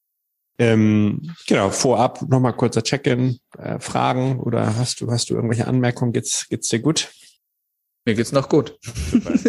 [0.58, 6.12] Ähm, genau, vorab nochmal kurzer Check-in, äh, Fragen oder hast du, hast du irgendwelche Anmerkungen?
[6.12, 7.10] Geht's, geht's dir gut?
[8.04, 8.78] Mir geht's noch gut.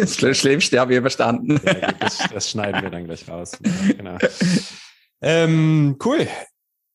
[0.06, 1.60] Schlimmste habe ich überstanden.
[1.64, 3.58] Ja, das, das, schneiden wir dann gleich raus.
[3.96, 4.16] Genau.
[5.20, 6.28] Ähm, cool.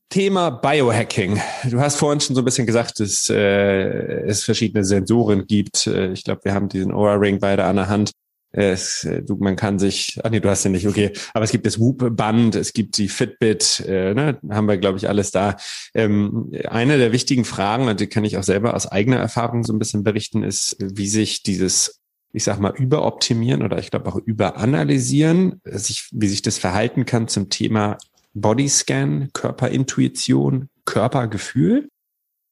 [0.10, 1.40] Thema Biohacking.
[1.70, 5.88] Du hast vorhin schon so ein bisschen gesagt, dass äh, es verschiedene Sensoren gibt.
[5.88, 8.12] Äh, ich glaube, wir haben diesen Aura Ring beide an der Hand.
[8.52, 11.12] Es, äh, du, man kann sich, ach nee, du hast den nicht, okay.
[11.34, 15.08] Aber es gibt das Whoop-Band, es gibt die Fitbit, äh, ne, haben wir, glaube ich,
[15.08, 15.56] alles da.
[15.94, 19.74] Ähm, eine der wichtigen Fragen, und die kann ich auch selber aus eigener Erfahrung so
[19.74, 22.00] ein bisschen berichten, ist, wie sich dieses,
[22.34, 27.28] ich sag mal, überoptimieren oder ich glaube auch überanalysieren, sich, wie sich das verhalten kann
[27.28, 27.98] zum Thema
[28.34, 31.90] Bodyscan, Körperintuition, Körpergefühl.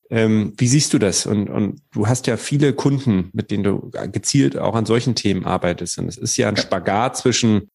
[0.09, 1.25] Ähm, wie siehst du das?
[1.25, 5.45] Und, und du hast ja viele Kunden, mit denen du gezielt auch an solchen Themen
[5.45, 5.97] arbeitest.
[5.97, 7.69] Und es ist ja ein Spagat zwischen,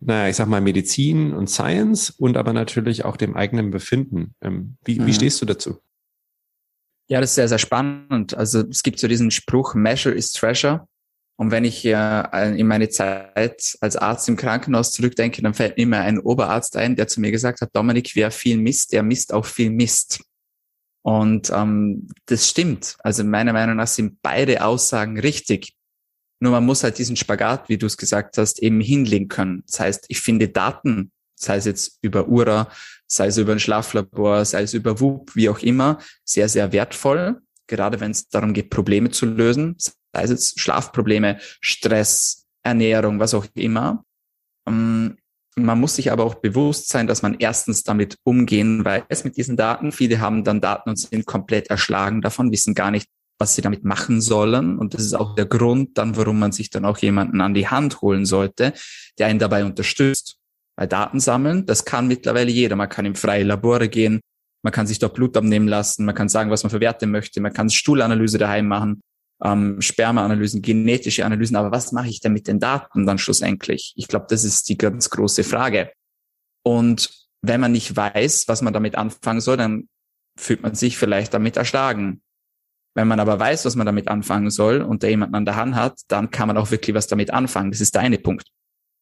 [0.00, 4.34] naja, ich sag mal Medizin und Science und aber natürlich auch dem eigenen Befinden.
[4.40, 5.06] Ähm, wie, mhm.
[5.06, 5.78] wie stehst du dazu?
[7.08, 8.34] Ja, das ist sehr, sehr spannend.
[8.34, 10.88] Also es gibt so diesen Spruch, Measure is Treasure.
[11.38, 15.82] Und wenn ich äh, in meine Zeit als Arzt im Krankenhaus zurückdenke, dann fällt mir
[15.82, 19.34] immer ein Oberarzt ein, der zu mir gesagt hat, Dominik, wer viel misst, der misst
[19.34, 20.24] auch viel Mist.
[21.06, 22.96] Und ähm, das stimmt.
[22.98, 25.76] Also meiner Meinung nach sind beide Aussagen richtig.
[26.40, 29.62] Nur man muss halt diesen Spagat, wie du es gesagt hast, eben hinlegen können.
[29.68, 32.68] Das heißt, ich finde Daten, sei es jetzt über Ura,
[33.06, 37.40] sei es über ein Schlaflabor, sei es über WUP, wie auch immer, sehr, sehr wertvoll.
[37.68, 43.32] Gerade wenn es darum geht, Probleme zu lösen, sei es jetzt Schlafprobleme, Stress, Ernährung, was
[43.32, 44.04] auch immer.
[44.66, 45.18] Ähm,
[45.58, 49.56] man muss sich aber auch bewusst sein, dass man erstens damit umgehen weiß mit diesen
[49.56, 49.90] Daten.
[49.90, 53.84] Viele haben dann Daten und sind komplett erschlagen davon, wissen gar nicht, was sie damit
[53.84, 54.78] machen sollen.
[54.78, 57.68] Und das ist auch der Grund dann, warum man sich dann auch jemanden an die
[57.68, 58.74] Hand holen sollte,
[59.18, 60.36] der einen dabei unterstützt.
[60.76, 62.76] Bei Datensammeln, das kann mittlerweile jeder.
[62.76, 64.20] Man kann in freie Labore gehen,
[64.66, 67.40] Man kann sich dort Blut abnehmen lassen, man kann sagen, was man für Werte möchte,
[67.40, 69.00] man kann Stuhlanalyse daheim machen,
[69.42, 71.56] ähm, Spermaanalysen, genetische Analysen.
[71.56, 73.92] Aber was mache ich denn mit den Daten dann schlussendlich?
[73.96, 75.90] Ich glaube, das ist die ganz große Frage.
[76.62, 77.10] Und
[77.42, 79.88] wenn man nicht weiß, was man damit anfangen soll, dann
[80.38, 82.22] fühlt man sich vielleicht damit erschlagen.
[82.94, 85.74] Wenn man aber weiß, was man damit anfangen soll und der jemanden an der Hand
[85.74, 87.70] hat, dann kann man auch wirklich was damit anfangen.
[87.70, 88.46] Das ist der eine Punkt.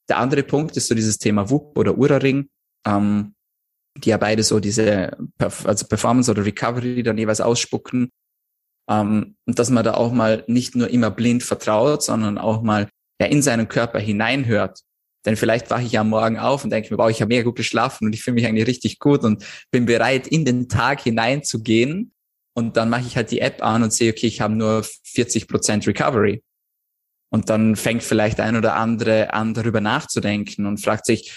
[0.08, 2.48] Der andere Punkt ist so dieses Thema WUP oder Ura-Ring,
[2.86, 3.34] ähm,
[3.96, 8.10] die ja beide so diese also Performance oder Recovery dann jeweils ausspucken.
[8.88, 12.88] Ähm, und dass man da auch mal nicht nur immer blind vertraut, sondern auch mal
[13.20, 14.80] ja in seinen Körper hineinhört.
[15.24, 17.56] Denn vielleicht wache ich am Morgen auf und denke mir, wow, ich habe mega gut
[17.56, 22.12] geschlafen und ich fühle mich eigentlich richtig gut und bin bereit, in den Tag hineinzugehen
[22.54, 25.48] und dann mache ich halt die App an und sehe, okay, ich habe nur 40
[25.48, 26.42] Prozent Recovery.
[27.30, 31.36] Und dann fängt vielleicht ein oder andere an, darüber nachzudenken und fragt sich,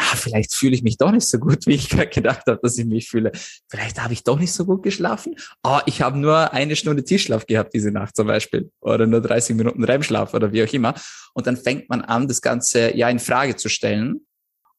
[0.00, 2.78] ah, vielleicht fühle ich mich doch nicht so gut, wie ich gerade gedacht habe, dass
[2.78, 3.32] ich mich fühle.
[3.68, 5.36] Vielleicht habe ich doch nicht so gut geschlafen.
[5.62, 8.70] Oh, ich habe nur eine Stunde Tischschlaf gehabt diese Nacht zum Beispiel.
[8.80, 10.94] Oder nur 30 Minuten REM-Schlaf oder wie auch immer.
[11.34, 14.26] Und dann fängt man an, das Ganze ja in Frage zu stellen.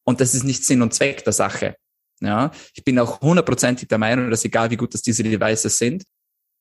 [0.03, 1.75] Und das ist nicht Sinn und Zweck der Sache.
[2.19, 6.03] Ja, ich bin auch hundertprozentig der Meinung, dass egal wie gut das diese Devices sind,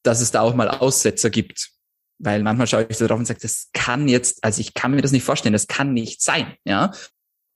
[0.02, 1.70] dass es da auch mal Aussetzer gibt.
[2.18, 5.02] Weil manchmal schaue ich so drauf und sage, das kann jetzt, also ich kann mir
[5.02, 6.54] das nicht vorstellen, das kann nicht sein.
[6.64, 6.92] Ja.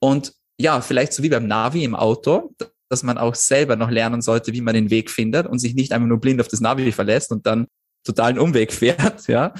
[0.00, 2.54] Und ja, vielleicht so wie beim Navi im Auto,
[2.88, 5.92] dass man auch selber noch lernen sollte, wie man den Weg findet und sich nicht
[5.92, 7.66] einfach nur blind auf das Navi verlässt und dann
[8.04, 9.52] totalen Umweg fährt, ja.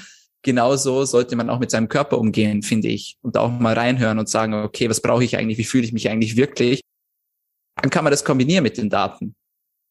[0.43, 3.17] Genauso sollte man auch mit seinem Körper umgehen, finde ich.
[3.21, 5.57] Und auch mal reinhören und sagen, okay, was brauche ich eigentlich?
[5.57, 6.81] Wie fühle ich mich eigentlich wirklich?
[7.81, 9.35] Dann kann man das kombinieren mit den Daten.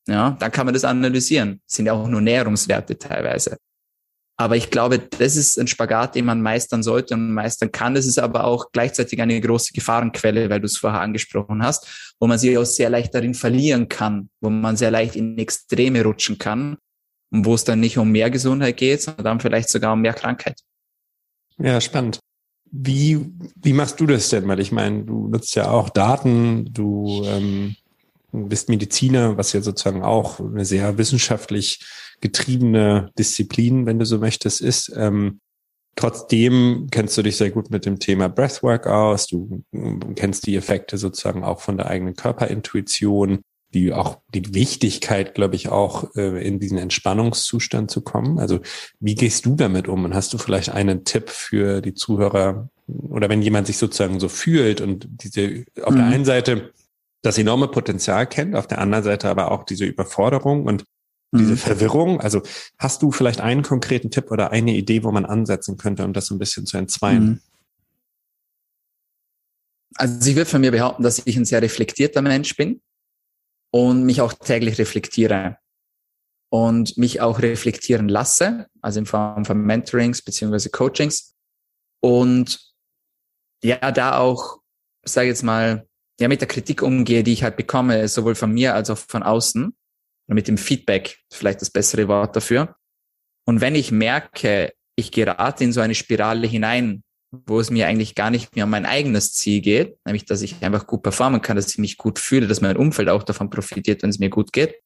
[0.07, 1.61] Ja, dann kann man das analysieren.
[1.67, 3.57] Das sind ja auch nur Näherungswerte teilweise.
[4.37, 7.95] Aber ich glaube, das ist ein Spagat, den man meistern sollte und meistern kann.
[7.95, 12.27] Das ist aber auch gleichzeitig eine große Gefahrenquelle, weil du es vorher angesprochen hast, wo
[12.27, 16.39] man sich auch sehr leicht darin verlieren kann, wo man sehr leicht in Extreme rutschen
[16.39, 16.79] kann
[17.31, 20.15] und wo es dann nicht um mehr Gesundheit geht, sondern dann vielleicht sogar um mehr
[20.15, 20.61] Krankheit.
[21.59, 22.19] Ja, spannend.
[22.73, 24.49] Wie, wie machst du das denn?
[24.49, 27.77] Weil ich meine, du nutzt ja auch Daten, du ähm,
[28.35, 31.85] bist Mediziner, was ja sozusagen auch eine sehr wissenschaftlich
[32.21, 34.93] getriebene Disziplin, wenn du so möchtest, ist.
[34.97, 35.41] Ähm,
[35.97, 39.27] trotzdem kennst du dich sehr gut mit dem Thema Breathwork aus.
[39.27, 39.63] Du
[40.17, 43.41] kennst die Effekte sozusagen auch von der eigenen Körperintuition,
[43.73, 48.39] die auch die Wichtigkeit, glaube ich, auch äh, in diesen Entspannungszustand zu kommen.
[48.39, 48.61] Also
[49.01, 50.05] wie gehst du damit um?
[50.05, 54.29] Und hast du vielleicht einen Tipp für die Zuhörer oder wenn jemand sich sozusagen so
[54.29, 55.99] fühlt und diese auf mhm.
[55.99, 56.73] der einen Seite
[57.25, 60.85] das enorme Potenzial kennt, auf der anderen Seite aber auch diese Überforderung und
[61.33, 61.57] diese mhm.
[61.57, 62.21] Verwirrung.
[62.21, 62.43] Also
[62.79, 66.27] hast du vielleicht einen konkreten Tipp oder eine Idee, wo man ansetzen könnte, um das
[66.27, 67.25] so ein bisschen zu entzweien?
[67.25, 67.41] Mhm.
[69.97, 72.83] Also ich würde von mir behaupten, dass ich ein sehr reflektierter Mensch bin
[73.71, 75.57] und mich auch täglich reflektiere
[76.51, 81.35] und mich auch reflektieren lasse, also in Form von Mentorings beziehungsweise Coachings
[82.01, 82.61] und
[83.63, 84.61] ja, da auch,
[85.05, 85.89] sage jetzt mal,
[86.21, 89.23] ja, mit der Kritik umgehe, die ich halt bekomme, sowohl von mir als auch von
[89.23, 89.75] außen,
[90.27, 92.77] oder mit dem Feedback, vielleicht das bessere Wort dafür.
[93.47, 97.03] Und wenn ich merke, ich gerate in so eine Spirale hinein,
[97.47, 100.63] wo es mir eigentlich gar nicht mehr um mein eigenes Ziel geht, nämlich dass ich
[100.63, 104.03] einfach gut performen kann, dass ich mich gut fühle, dass mein Umfeld auch davon profitiert,
[104.03, 104.77] wenn es mir gut geht,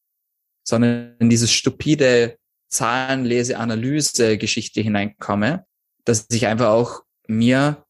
[0.67, 2.39] sondern in dieses stupide
[2.71, 5.67] Zahlenlese, Analyse Geschichte hineinkomme,
[6.05, 7.85] dass ich einfach auch mir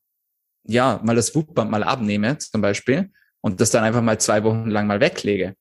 [0.65, 4.69] ja mal das Wutband mal abnehme zum Beispiel und das dann einfach mal zwei Wochen
[4.69, 5.55] lang mal weglege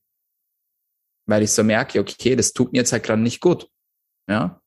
[1.28, 3.68] weil ich so merke, okay, das tut mir jetzt halt gerade nicht gut.
[4.28, 4.60] Ja.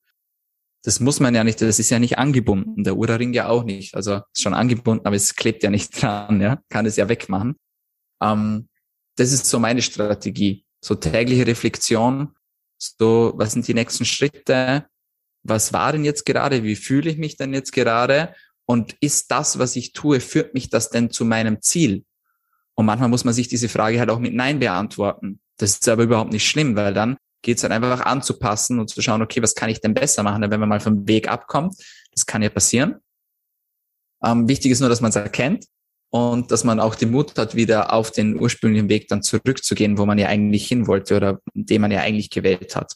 [0.83, 3.95] Das muss man ja nicht, das ist ja nicht angebunden, der Ura-Ring ja auch nicht.
[3.95, 6.61] Also ist schon angebunden, aber es klebt ja nicht dran, ja.
[6.69, 7.55] Kann es ja wegmachen.
[8.21, 8.69] Ähm,
[9.17, 10.65] das ist so meine Strategie.
[10.83, 12.35] So tägliche Reflexion,
[12.79, 14.87] so, was sind die nächsten Schritte?
[15.43, 16.63] Was war denn jetzt gerade?
[16.63, 18.35] Wie fühle ich mich denn jetzt gerade?
[18.65, 22.05] Und ist das, was ich tue, führt mich das denn zu meinem Ziel?
[22.81, 25.39] Und manchmal muss man sich diese Frage halt auch mit Nein beantworten.
[25.57, 29.03] Das ist aber überhaupt nicht schlimm, weil dann geht es halt einfach anzupassen und zu
[29.03, 31.75] schauen, okay, was kann ich denn besser machen, wenn man mal vom Weg abkommt.
[32.11, 32.95] Das kann ja passieren.
[34.23, 35.67] Ähm, wichtig ist nur, dass man es erkennt
[36.09, 40.07] und dass man auch den Mut hat, wieder auf den ursprünglichen Weg dann zurückzugehen, wo
[40.07, 42.95] man ja eigentlich hin wollte oder den man ja eigentlich gewählt hat.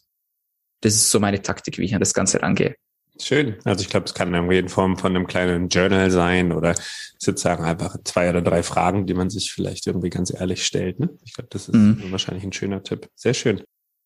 [0.82, 2.76] Das ist so meine Taktik, wie ich an das Ganze rangehe.
[3.22, 3.56] Schön.
[3.64, 6.76] Also ich glaube, es kann in jeden Form von einem kleinen Journal sein oder
[7.18, 11.00] sozusagen einfach zwei oder drei Fragen, die man sich vielleicht irgendwie ganz ehrlich stellt.
[11.00, 11.10] Ne?
[11.24, 12.12] Ich glaube, das ist mhm.
[12.12, 13.10] wahrscheinlich ein schöner Tipp.
[13.16, 13.62] Sehr schön.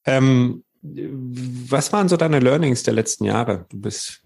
[0.06, 3.66] Ähm, was waren so deine Learnings der letzten Jahre?
[3.70, 4.22] Du bist,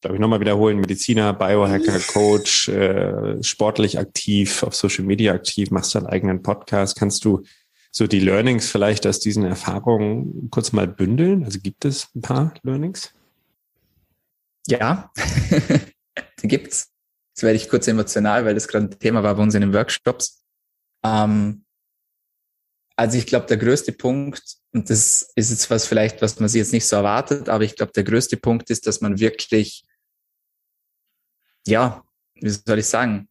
[0.00, 5.94] glaube ich, nochmal wiederholen, Mediziner, Biohacker, Coach, äh, sportlich aktiv, auf Social Media aktiv, machst
[5.94, 6.98] deinen eigenen Podcast.
[6.98, 7.42] Kannst du
[7.90, 11.44] so die Learnings vielleicht aus diesen Erfahrungen kurz mal bündeln?
[11.44, 13.12] Also gibt es ein paar Learnings?
[14.68, 15.12] Ja,
[16.42, 16.92] die gibt's.
[17.34, 19.72] Jetzt werde ich kurz emotional, weil das gerade ein Thema war bei uns in den
[19.72, 20.44] Workshops.
[21.04, 21.64] Ähm,
[22.96, 26.60] also ich glaube, der größte Punkt, und das ist jetzt was vielleicht, was man sich
[26.60, 29.84] jetzt nicht so erwartet, aber ich glaube, der größte Punkt ist, dass man wirklich,
[31.66, 33.28] ja, wie soll ich sagen,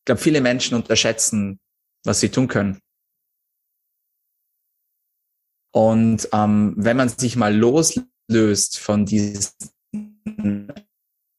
[0.00, 1.58] ich glaube, viele Menschen unterschätzen,
[2.04, 2.80] was sie tun können.
[5.72, 9.52] Und ähm, wenn man sich mal loslöst von diesen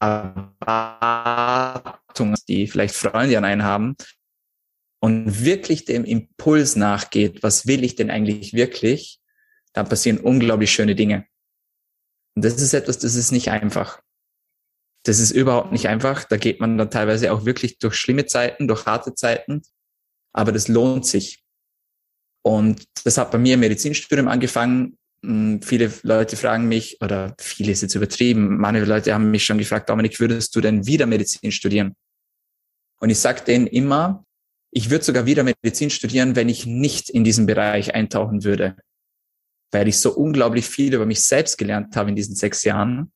[0.02, 0.76] Erwartungen,
[2.48, 3.96] die vielleicht Freunde an einen haben,
[5.02, 9.20] und wirklich dem Impuls nachgeht, was will ich denn eigentlich wirklich,
[9.74, 11.26] dann passieren unglaublich schöne Dinge.
[12.36, 14.02] Und das ist etwas, das ist nicht einfach.
[15.06, 16.26] Das ist überhaupt nicht einfach.
[16.26, 19.62] Da geht man dann teilweise auch wirklich durch schlimme Zeiten, durch harte Zeiten.
[20.34, 21.44] Aber das lohnt sich.
[22.44, 24.98] Und das hat bei mir im Medizinstudium angefangen.
[25.24, 29.58] Hm, viele Leute fragen mich, oder viele ist jetzt übertrieben, manche Leute haben mich schon
[29.58, 31.96] gefragt, Dominik, würdest du denn wieder Medizin studieren?
[33.00, 34.26] Und ich sage denen immer,
[34.72, 38.76] ich würde sogar wieder Medizin studieren, wenn ich nicht in diesen Bereich eintauchen würde,
[39.72, 43.12] weil ich so unglaublich viel über mich selbst gelernt habe in diesen sechs Jahren,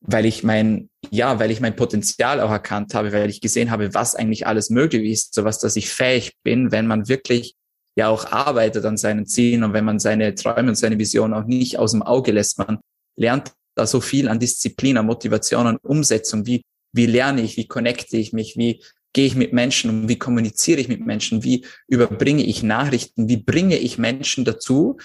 [0.00, 3.94] weil ich mein, ja, weil ich mein Potenzial auch erkannt habe, weil ich gesehen habe,
[3.94, 7.55] was eigentlich alles möglich ist, so was, dass ich fähig bin, wenn man wirklich
[7.96, 9.64] ja auch arbeitet an seinen Zielen.
[9.64, 12.78] Und wenn man seine Träume und seine Vision auch nicht aus dem Auge lässt, man
[13.16, 17.66] lernt da so viel an Disziplin, an Motivation, an Umsetzung, wie, wie lerne ich, wie
[17.66, 18.82] connecte ich mich, wie
[19.12, 23.38] gehe ich mit Menschen um, wie kommuniziere ich mit Menschen, wie überbringe ich Nachrichten, wie
[23.38, 24.98] bringe ich Menschen dazu,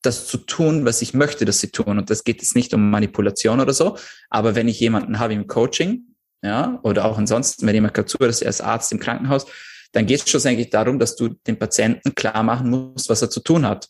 [0.00, 1.98] das zu tun, was ich möchte, dass sie tun.
[1.98, 3.98] Und das geht jetzt nicht um Manipulation oder so,
[4.30, 8.40] aber wenn ich jemanden habe im Coaching, ja, oder auch ansonsten, wenn jemand gerade zuhört,
[8.40, 9.46] er ist Arzt im Krankenhaus,
[9.92, 13.40] dann geht es schlussendlich darum, dass du dem Patienten klar machen musst, was er zu
[13.40, 13.88] tun hat.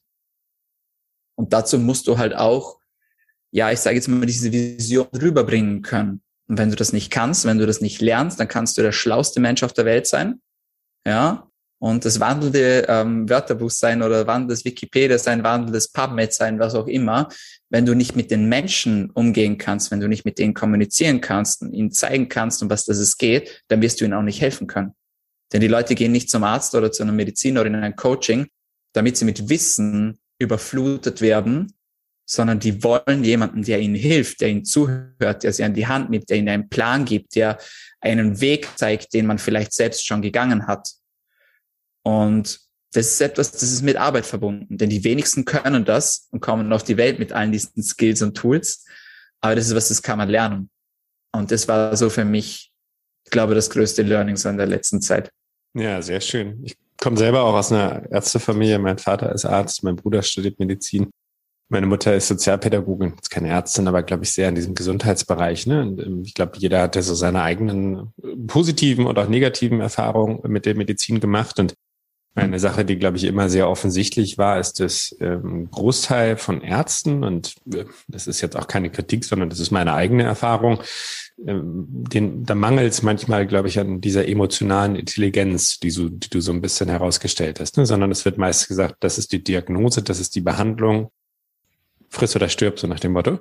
[1.37, 2.79] Und dazu musst du halt auch,
[3.51, 6.23] ja, ich sage jetzt mal, diese Vision rüberbringen können.
[6.49, 8.93] Und wenn du das nicht kannst, wenn du das nicht lernst, dann kannst du der
[8.93, 10.41] schlauste Mensch auf der Welt sein.
[11.07, 11.49] Ja.
[11.81, 16.89] Und das wandelnde ähm, Wörterbuch sein oder wandelndes Wikipedia sein, wandelndes PubMed sein, was auch
[16.89, 17.29] immer.
[17.71, 21.63] Wenn du nicht mit den Menschen umgehen kannst, wenn du nicht mit denen kommunizieren kannst
[21.63, 24.41] und ihnen zeigen kannst, um was das es geht, dann wirst du ihnen auch nicht
[24.41, 24.95] helfen können.
[25.53, 28.49] Denn die Leute gehen nicht zum Arzt oder zu einer Mediziner oder in ein Coaching,
[28.93, 31.73] damit sie mit Wissen überflutet werden,
[32.27, 36.11] sondern die wollen jemanden, der ihnen hilft, der ihnen zuhört, der sie an die Hand
[36.11, 37.59] nimmt, der ihnen einen Plan gibt, der
[38.01, 40.91] einen Weg zeigt, den man vielleicht selbst schon gegangen hat.
[42.03, 42.61] Und
[42.93, 46.73] das ist etwas, das ist mit Arbeit verbunden, denn die wenigsten können das und kommen
[46.73, 48.85] auf die Welt mit allen diesen Skills und Tools.
[49.41, 50.71] Aber das ist was, das kann man lernen.
[51.33, 52.73] Und das war so für mich,
[53.25, 55.31] ich glaube, das größte Learning so in der letzten Zeit.
[55.75, 56.61] Ja, sehr schön.
[56.65, 58.79] Ich komme selber auch aus einer Ärztefamilie.
[58.79, 61.11] Mein Vater ist Arzt, mein Bruder studiert Medizin.
[61.71, 65.67] Meine Mutter ist Sozialpädagogin, ist keine Ärztin, aber glaube ich sehr in diesem Gesundheitsbereich.
[65.67, 65.83] Ne?
[65.83, 69.81] Und ähm, ich glaube, jeder hat ja so seine eigenen äh, positiven und auch negativen
[69.81, 71.59] Erfahrungen mit der Medizin gemacht.
[71.59, 71.75] Und
[72.35, 77.25] eine Sache, die, glaube ich, immer sehr offensichtlich war, ist, dass ähm, Großteil von Ärzten,
[77.25, 80.81] und äh, das ist jetzt auch keine Kritik, sondern das ist meine eigene Erfahrung,
[81.41, 86.41] den, da mangelt es manchmal, glaube ich, an dieser emotionalen Intelligenz, die, so, die du
[86.41, 87.87] so ein bisschen herausgestellt hast, ne?
[87.87, 91.11] sondern es wird meist gesagt, das ist die Diagnose, das ist die Behandlung,
[92.09, 93.39] friss oder stirb, so nach dem Motto.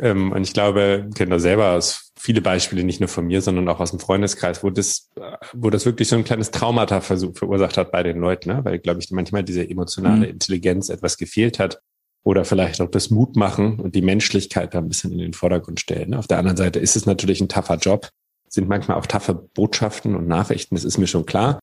[0.00, 3.40] Ähm, und ich glaube, ich kenne da selber aus viele Beispiele, nicht nur von mir,
[3.40, 5.10] sondern auch aus dem Freundeskreis, wo das,
[5.52, 8.64] wo das wirklich so ein kleines Traumata verursacht hat bei den Leuten, ne?
[8.64, 10.32] weil, glaube ich, manchmal diese emotionale mhm.
[10.32, 11.80] Intelligenz etwas gefehlt hat
[12.26, 16.10] oder vielleicht auch das Mutmachen und die Menschlichkeit da ein bisschen in den Vordergrund stellen.
[16.10, 16.18] Ne?
[16.18, 18.08] Auf der anderen Seite ist es natürlich ein tougher Job,
[18.48, 21.60] sind manchmal auch taffe Botschaften und Nachrichten, das ist mir schon klar.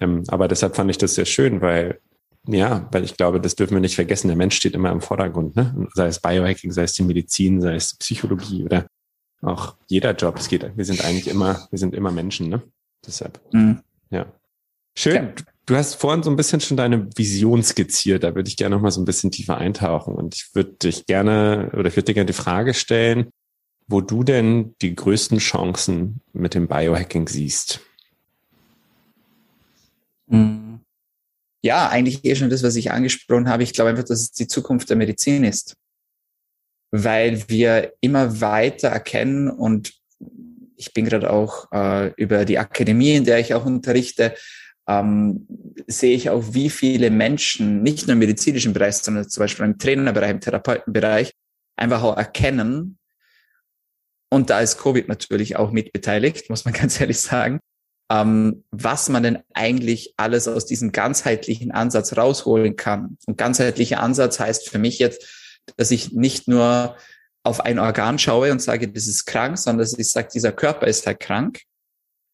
[0.00, 2.00] Ähm, aber deshalb fand ich das sehr schön, weil
[2.48, 4.26] ja, weil ich glaube, das dürfen wir nicht vergessen.
[4.26, 5.86] Der Mensch steht immer im Vordergrund, ne?
[5.94, 8.88] Sei es Biohacking, sei es die Medizin, sei es Psychologie oder
[9.42, 10.36] auch jeder Job.
[10.36, 12.60] Es geht, wir sind eigentlich immer, wir sind immer Menschen, ne?
[13.06, 13.40] Deshalb.
[13.52, 13.80] Mhm.
[14.10, 14.26] Ja.
[14.96, 15.14] Schön.
[15.14, 15.44] Ja.
[15.66, 18.24] Du hast vorhin so ein bisschen schon deine Vision skizziert.
[18.24, 20.14] Da würde ich gerne noch mal so ein bisschen tiefer eintauchen.
[20.14, 23.30] Und ich würde dich gerne, oder ich würde dir gerne die Frage stellen,
[23.86, 27.80] wo du denn die größten Chancen mit dem Biohacking siehst.
[30.26, 30.72] Mhm
[31.62, 33.62] ja, eigentlich eh schon das, was ich angesprochen habe.
[33.62, 35.76] Ich glaube einfach, dass es die Zukunft der Medizin ist.
[36.90, 39.94] Weil wir immer weiter erkennen und
[40.76, 44.34] ich bin gerade auch äh, über die Akademie, in der ich auch unterrichte,
[45.00, 45.46] ähm,
[45.86, 49.78] sehe ich auch, wie viele Menschen, nicht nur im medizinischen Bereich, sondern zum Beispiel im
[49.78, 51.32] Trainerbereich, im Therapeutenbereich,
[51.76, 52.98] einfach auch erkennen,
[54.32, 57.60] und da ist Covid natürlich auch mit beteiligt, muss man ganz ehrlich sagen,
[58.10, 63.18] ähm, was man denn eigentlich alles aus diesem ganzheitlichen Ansatz rausholen kann.
[63.26, 66.96] Und ganzheitlicher Ansatz heißt für mich jetzt, dass ich nicht nur
[67.42, 70.86] auf ein Organ schaue und sage, das ist krank, sondern dass ich sage, dieser Körper
[70.86, 71.60] ist halt krank.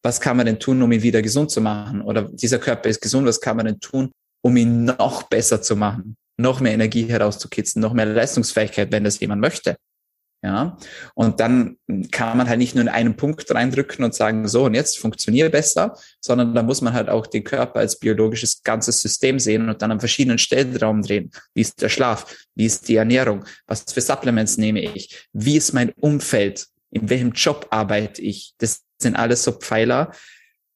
[0.01, 2.01] Was kann man denn tun, um ihn wieder gesund zu machen?
[2.01, 5.75] Oder dieser Körper ist gesund, was kann man denn tun, um ihn noch besser zu
[5.75, 6.15] machen?
[6.37, 9.75] Noch mehr Energie herauszukitzeln, noch mehr Leistungsfähigkeit, wenn das jemand möchte.
[10.41, 10.77] Ja,
[11.15, 11.75] und dann
[12.11, 15.51] kann man halt nicht nur in einen Punkt reindrücken und sagen, so, und jetzt funktioniert
[15.51, 19.81] besser, sondern da muss man halt auch den Körper als biologisches ganzes System sehen und
[19.81, 21.29] dann an verschiedenen Stellraum drehen.
[21.53, 22.37] Wie ist der Schlaf?
[22.55, 23.43] Wie ist die Ernährung?
[23.67, 25.27] Was für Supplements nehme ich?
[25.33, 26.67] Wie ist mein Umfeld?
[26.89, 28.53] In welchem Job arbeite ich?
[28.59, 30.11] Das sind alles so Pfeiler,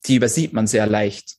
[0.05, 1.37] die übersieht man sehr leicht.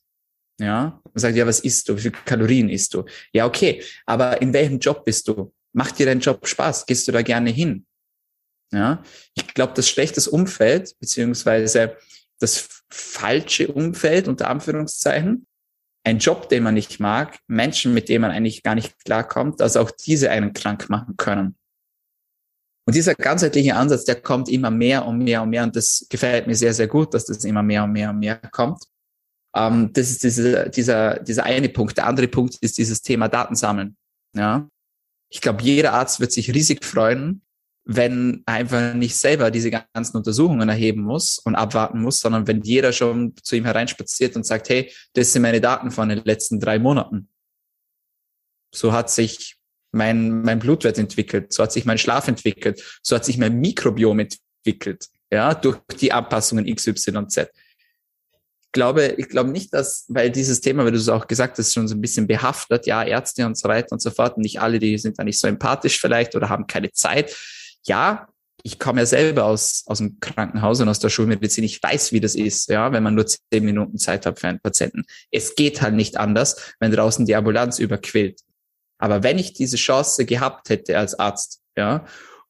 [0.59, 1.97] Ja, man sagt, ja, was isst du?
[1.97, 3.03] Wie viele Kalorien isst du?
[3.33, 5.53] Ja, okay, aber in welchem Job bist du?
[5.73, 6.85] Macht dir dein Job Spaß?
[6.85, 7.85] Gehst du da gerne hin?
[8.71, 11.97] Ja, ich glaube, das schlechtes Umfeld beziehungsweise
[12.39, 15.45] das falsche Umfeld unter Anführungszeichen,
[16.03, 19.75] ein Job, den man nicht mag, Menschen, mit denen man eigentlich gar nicht klarkommt, dass
[19.75, 21.57] auch diese einen krank machen können.
[22.85, 26.45] Und dieser ganzheitliche Ansatz, der kommt immer mehr und mehr und mehr und das gefällt
[26.45, 28.83] mir sehr, sehr gut, dass das immer mehr und mehr und mehr kommt.
[29.55, 31.97] Ähm, das ist diese, dieser, dieser eine Punkt.
[31.97, 33.97] Der andere Punkt ist dieses Thema Datensammeln.
[34.35, 34.69] Ja,
[35.29, 37.41] ich glaube, jeder Arzt wird sich riesig freuen,
[37.85, 42.91] wenn einfach nicht selber diese ganzen Untersuchungen erheben muss und abwarten muss, sondern wenn jeder
[42.91, 46.79] schon zu ihm hereinspaziert und sagt, hey, das sind meine Daten von den letzten drei
[46.79, 47.29] Monaten.
[48.73, 49.57] So hat sich
[49.95, 54.19] mein, mein Blutwert entwickelt, so hat sich mein Schlaf entwickelt, so hat sich mein Mikrobiom
[54.19, 57.49] entwickelt, ja, durch die Anpassungen X, Y, Z.
[58.61, 61.73] Ich glaube, ich glaube nicht, dass, weil dieses Thema, weil du es auch gesagt hast,
[61.73, 64.59] schon so ein bisschen behaftet, ja, Ärzte und so weiter und so fort, und nicht
[64.59, 67.33] alle, die sind da nicht so empathisch vielleicht oder haben keine Zeit
[67.87, 68.27] ja,
[68.63, 71.63] ich komme ja selber aus, aus dem Krankenhaus und aus der Schulmedizin.
[71.63, 74.59] Ich weiß, wie das ist, ja, wenn man nur zehn Minuten Zeit hat für einen
[74.59, 75.03] Patienten.
[75.29, 78.41] Es geht halt nicht anders, wenn draußen die Ambulanz überquillt.
[78.97, 82.05] Aber wenn ich diese Chance gehabt hätte als Arzt, ja,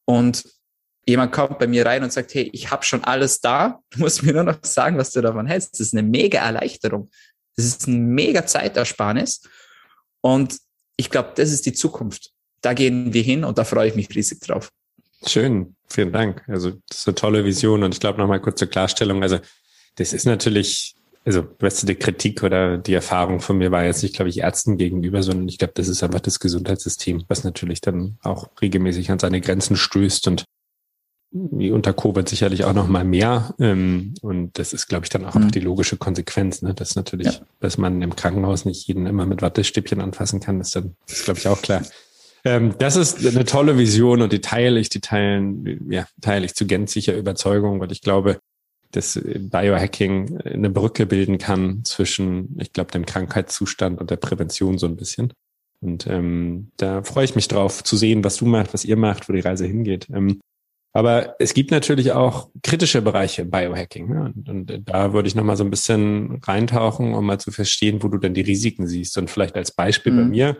[0.05, 0.43] und
[1.07, 4.23] jemand kommt bei mir rein und sagt, hey, ich habe schon alles da, du musst
[4.23, 5.73] mir nur noch sagen, was du davon hältst.
[5.73, 7.09] Das ist eine mega Erleichterung.
[7.55, 9.41] Das ist ein mega Zeitersparnis.
[10.21, 10.57] Und
[10.97, 12.31] ich glaube, das ist die Zukunft.
[12.61, 14.71] Da gehen wir hin und da freue ich mich riesig drauf.
[15.25, 16.43] Schön, vielen Dank.
[16.47, 19.23] Also das ist eine tolle Vision und ich glaube nochmal kurz zur Klarstellung.
[19.23, 19.39] Also
[19.95, 20.94] das ist natürlich,
[21.25, 24.39] also weißt du, die Kritik oder die Erfahrung von mir war jetzt nicht, glaube ich,
[24.39, 29.09] Ärzten gegenüber, sondern ich glaube, das ist einfach das Gesundheitssystem, was natürlich dann auch regelmäßig
[29.09, 30.45] an seine Grenzen stößt und
[31.31, 33.53] wie unter Covid sicherlich auch noch mal mehr.
[33.59, 35.51] Ähm, und das ist, glaube ich, dann auch mhm.
[35.51, 36.73] die logische Konsequenz, ne?
[36.73, 37.39] dass natürlich, ja.
[37.59, 41.39] dass man im Krankenhaus nicht jeden immer mit Wattestäbchen anfassen kann, ist dann, ist, glaube
[41.39, 41.81] ich, auch klar.
[42.45, 46.53] Ähm, das ist eine tolle Vision und die teile ich, die teilen, ja, teile ich
[46.53, 48.39] zu gänzlicher Überzeugung, weil ich glaube,
[48.95, 54.87] dass Biohacking eine Brücke bilden kann zwischen, ich glaube, dem Krankheitszustand und der Prävention so
[54.87, 55.33] ein bisschen.
[55.81, 59.27] Und ähm, da freue ich mich drauf zu sehen, was du machst, was ihr macht,
[59.29, 60.07] wo die Reise hingeht.
[60.09, 60.39] Ähm,
[60.93, 64.07] aber es gibt natürlich auch kritische Bereiche im Biohacking.
[64.07, 64.33] Ne?
[64.33, 68.07] Und, und, da würde ich nochmal so ein bisschen reintauchen, um mal zu verstehen, wo
[68.07, 69.17] du denn die Risiken siehst.
[69.17, 70.17] Und vielleicht als Beispiel mhm.
[70.17, 70.57] bei mir,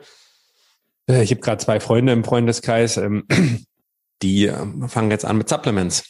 [1.10, 3.24] äh, ich habe gerade zwei Freunde im Freundeskreis, ähm,
[4.22, 6.04] die äh, fangen jetzt an mit Supplements.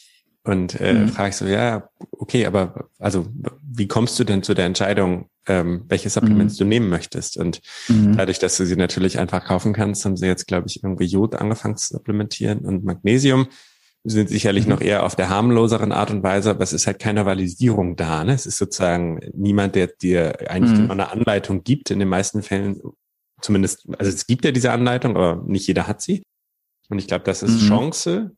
[0.46, 1.08] Und äh, mhm.
[1.08, 3.26] frage ich so, ja, okay, aber also
[3.68, 6.58] wie kommst du denn zu der Entscheidung, ähm, welche Supplements mhm.
[6.58, 7.36] du nehmen möchtest?
[7.36, 8.16] Und mhm.
[8.16, 11.34] dadurch, dass du sie natürlich einfach kaufen kannst, haben sie jetzt, glaube ich, irgendwie Jod
[11.34, 13.48] angefangen zu supplementieren und Magnesium
[14.04, 14.70] sind sicherlich mhm.
[14.70, 18.22] noch eher auf der harmloseren Art und Weise, aber es ist halt keine Validierung da.
[18.22, 18.34] Ne?
[18.34, 20.92] Es ist sozusagen niemand, der dir eigentlich mhm.
[20.92, 21.90] eine Anleitung gibt.
[21.90, 22.80] In den meisten Fällen
[23.40, 26.22] zumindest, also es gibt ja diese Anleitung, aber nicht jeder hat sie.
[26.88, 27.68] Und ich glaube, das ist mhm.
[27.68, 28.35] Chance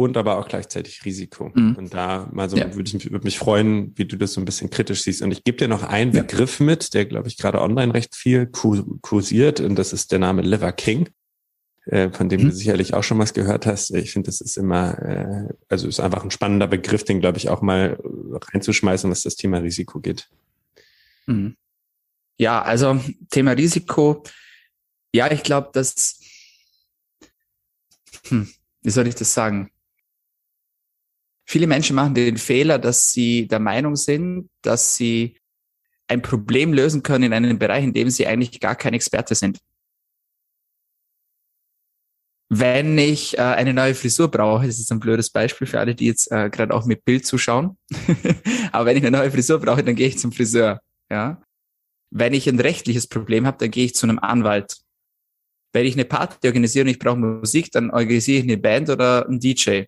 [0.00, 1.52] und aber auch gleichzeitig Risiko.
[1.54, 1.74] Mhm.
[1.76, 2.74] Und da mal so ja.
[2.74, 5.20] würde ich würde mich freuen, wie du das so ein bisschen kritisch siehst.
[5.20, 6.22] Und ich gebe dir noch einen ja.
[6.22, 10.40] Begriff mit, der, glaube ich, gerade online recht viel kursiert, und das ist der Name
[10.40, 11.10] Liver King,
[11.84, 12.44] äh, von dem mhm.
[12.46, 13.90] du sicherlich auch schon was gehört hast.
[13.90, 17.50] Ich finde, das ist immer, äh, also ist einfach ein spannender Begriff, den, glaube ich,
[17.50, 17.98] auch mal
[18.52, 20.30] reinzuschmeißen, was das Thema Risiko geht.
[21.26, 21.56] Mhm.
[22.38, 24.22] Ja, also Thema Risiko.
[25.12, 26.20] Ja, ich glaube, dass,
[28.28, 28.48] hm,
[28.80, 29.70] wie soll ich das sagen?
[31.50, 35.36] Viele Menschen machen den Fehler, dass sie der Meinung sind, dass sie
[36.06, 39.58] ein Problem lösen können in einem Bereich, in dem sie eigentlich gar kein Experte sind.
[42.48, 46.06] Wenn ich äh, eine neue Frisur brauche, das ist ein blödes Beispiel für alle, die
[46.06, 47.76] jetzt äh, gerade auch mit Bild zuschauen,
[48.70, 50.80] aber wenn ich eine neue Frisur brauche, dann gehe ich zum Friseur.
[51.10, 51.42] Ja,
[52.10, 54.76] wenn ich ein rechtliches Problem habe, dann gehe ich zu einem Anwalt.
[55.72, 59.26] Wenn ich eine Party organisiere und ich brauche Musik, dann organisiere ich eine Band oder
[59.26, 59.86] einen DJ.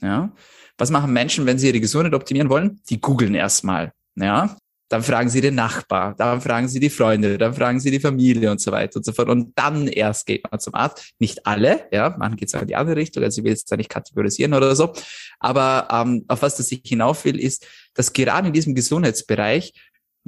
[0.00, 0.32] Ja.
[0.78, 2.80] Was machen Menschen, wenn sie ihre Gesundheit optimieren wollen?
[2.88, 3.92] Die googeln erstmal.
[4.16, 4.56] Ja.
[4.88, 8.52] dann fragen sie den Nachbar, dann fragen sie die Freunde, dann fragen sie die Familie
[8.52, 9.28] und so weiter und so fort.
[9.28, 11.12] Und dann erst geht man zum Arzt.
[11.18, 13.76] Nicht alle, ja, man geht es in die andere Richtung, also ich will jetzt da
[13.76, 14.92] nicht kategorisieren oder so.
[15.40, 19.72] Aber ähm, auf was das ich hinauf will, ist, dass gerade in diesem Gesundheitsbereich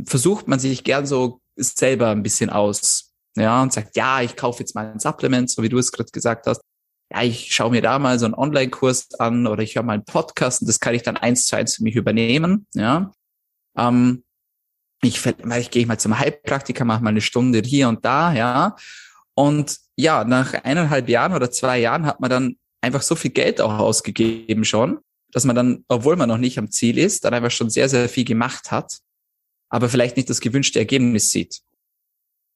[0.05, 3.12] versucht man sich gern so selber ein bisschen aus.
[3.36, 6.11] Ja, und sagt, ja, ich kaufe jetzt mal ein Supplement, so wie du es gerade
[6.11, 6.61] gesagt hast.
[7.12, 10.04] Ja, ich schaue mir da mal so einen Online-Kurs an oder ich höre mal einen
[10.04, 12.66] Podcast und das kann ich dann eins zu eins für mich übernehmen.
[12.74, 13.12] Ja.
[13.76, 14.24] Ähm,
[15.02, 18.76] ich, ich gehe mal zum Heilpraktiker, mache mal eine Stunde hier und da, ja.
[19.34, 23.61] Und ja, nach eineinhalb Jahren oder zwei Jahren hat man dann einfach so viel Geld
[23.61, 24.98] auch ausgegeben schon,
[25.32, 28.09] dass man dann, obwohl man noch nicht am Ziel ist, dann einfach schon sehr, sehr
[28.09, 28.98] viel gemacht hat,
[29.70, 31.61] aber vielleicht nicht das gewünschte Ergebnis sieht.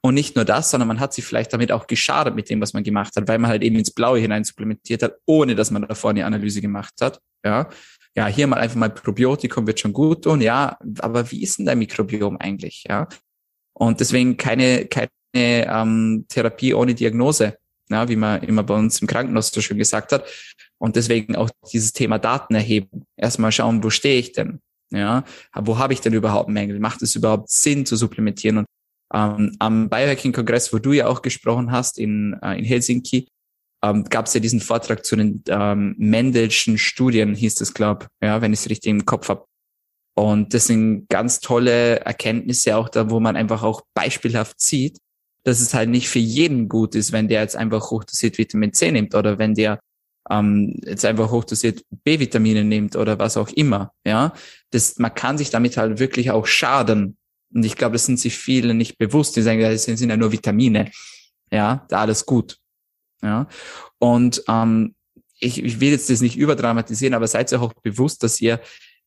[0.05, 2.73] Und nicht nur das, sondern man hat sich vielleicht damit auch geschadet mit dem, was
[2.73, 5.87] man gemacht hat, weil man halt eben ins Blaue hinein supplementiert hat, ohne dass man
[5.87, 7.21] davor eine Analyse gemacht hat.
[7.45, 7.69] Ja,
[8.17, 11.67] ja, hier mal einfach mal Probiotikum wird schon gut tun, ja, aber wie ist denn
[11.67, 13.09] dein Mikrobiom eigentlich, ja?
[13.75, 17.57] Und deswegen keine, keine ähm, Therapie ohne Diagnose,
[17.89, 20.25] ja, wie man immer bei uns im Krankenhaus so schön gesagt hat.
[20.79, 23.07] Und deswegen auch dieses Thema Daten erheben.
[23.17, 24.61] Erstmal schauen, wo stehe ich denn?
[24.91, 25.25] Ja,
[25.55, 26.79] wo habe ich denn überhaupt Mängel?
[26.81, 28.59] Macht es überhaupt Sinn zu supplementieren?
[28.59, 28.67] Und
[29.13, 33.29] ähm, am Biohacking-Kongress, wo du ja auch gesprochen hast in, äh, in Helsinki,
[33.85, 38.41] ähm, gab es ja diesen Vortrag zu den ähm, Mendelschen Studien, hieß das, glaube ja,
[38.41, 39.45] wenn ich es richtig im Kopf habe.
[40.15, 44.99] Und das sind ganz tolle Erkenntnisse auch da, wo man einfach auch beispielhaft sieht,
[45.45, 48.93] dass es halt nicht für jeden gut ist, wenn der jetzt einfach hochdosiert Vitamin C
[48.93, 49.81] nimmt oder wenn der
[50.31, 53.93] ähm, jetzt einfach hochdosiert B-Vitamine nimmt oder was auch immer.
[54.07, 54.35] Ja,
[54.71, 57.17] das, man kann sich damit halt wirklich auch schaden.
[57.55, 59.37] Und ich glaube, das sind sich viele nicht bewusst.
[59.37, 60.91] Die sagen, das sind ja nur Vitamine.
[61.51, 62.59] Ja, da alles gut.
[63.23, 63.47] Ja,
[63.99, 64.95] und ähm,
[65.39, 68.61] ich, ich will jetzt das nicht überdramatisieren, aber seid euch auch bewusst, dass ihr,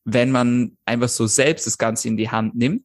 [0.04, 2.84] wenn man einfach so selbst das Ganze in die Hand nimmt,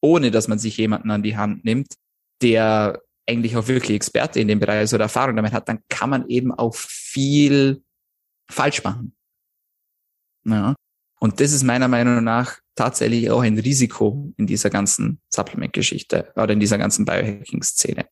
[0.00, 1.94] ohne dass man sich jemanden an die Hand nimmt,
[2.40, 6.10] der eigentlich auch wirklich Experte in dem Bereich ist oder Erfahrung damit hat, dann kann
[6.10, 7.82] man eben auch viel
[8.50, 9.14] falsch machen.
[10.44, 10.74] Ja.
[11.20, 16.52] Und das ist meiner Meinung nach tatsächlich auch ein Risiko in dieser ganzen Supplement-Geschichte oder
[16.52, 18.06] in dieser ganzen Biohacking-Szene.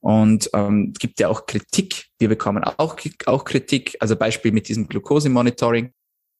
[0.00, 2.06] Und ähm, gibt ja auch Kritik.
[2.18, 3.96] Wir bekommen auch, auch Kritik.
[4.00, 5.92] Also Beispiel mit diesem Glucose-Monitoring.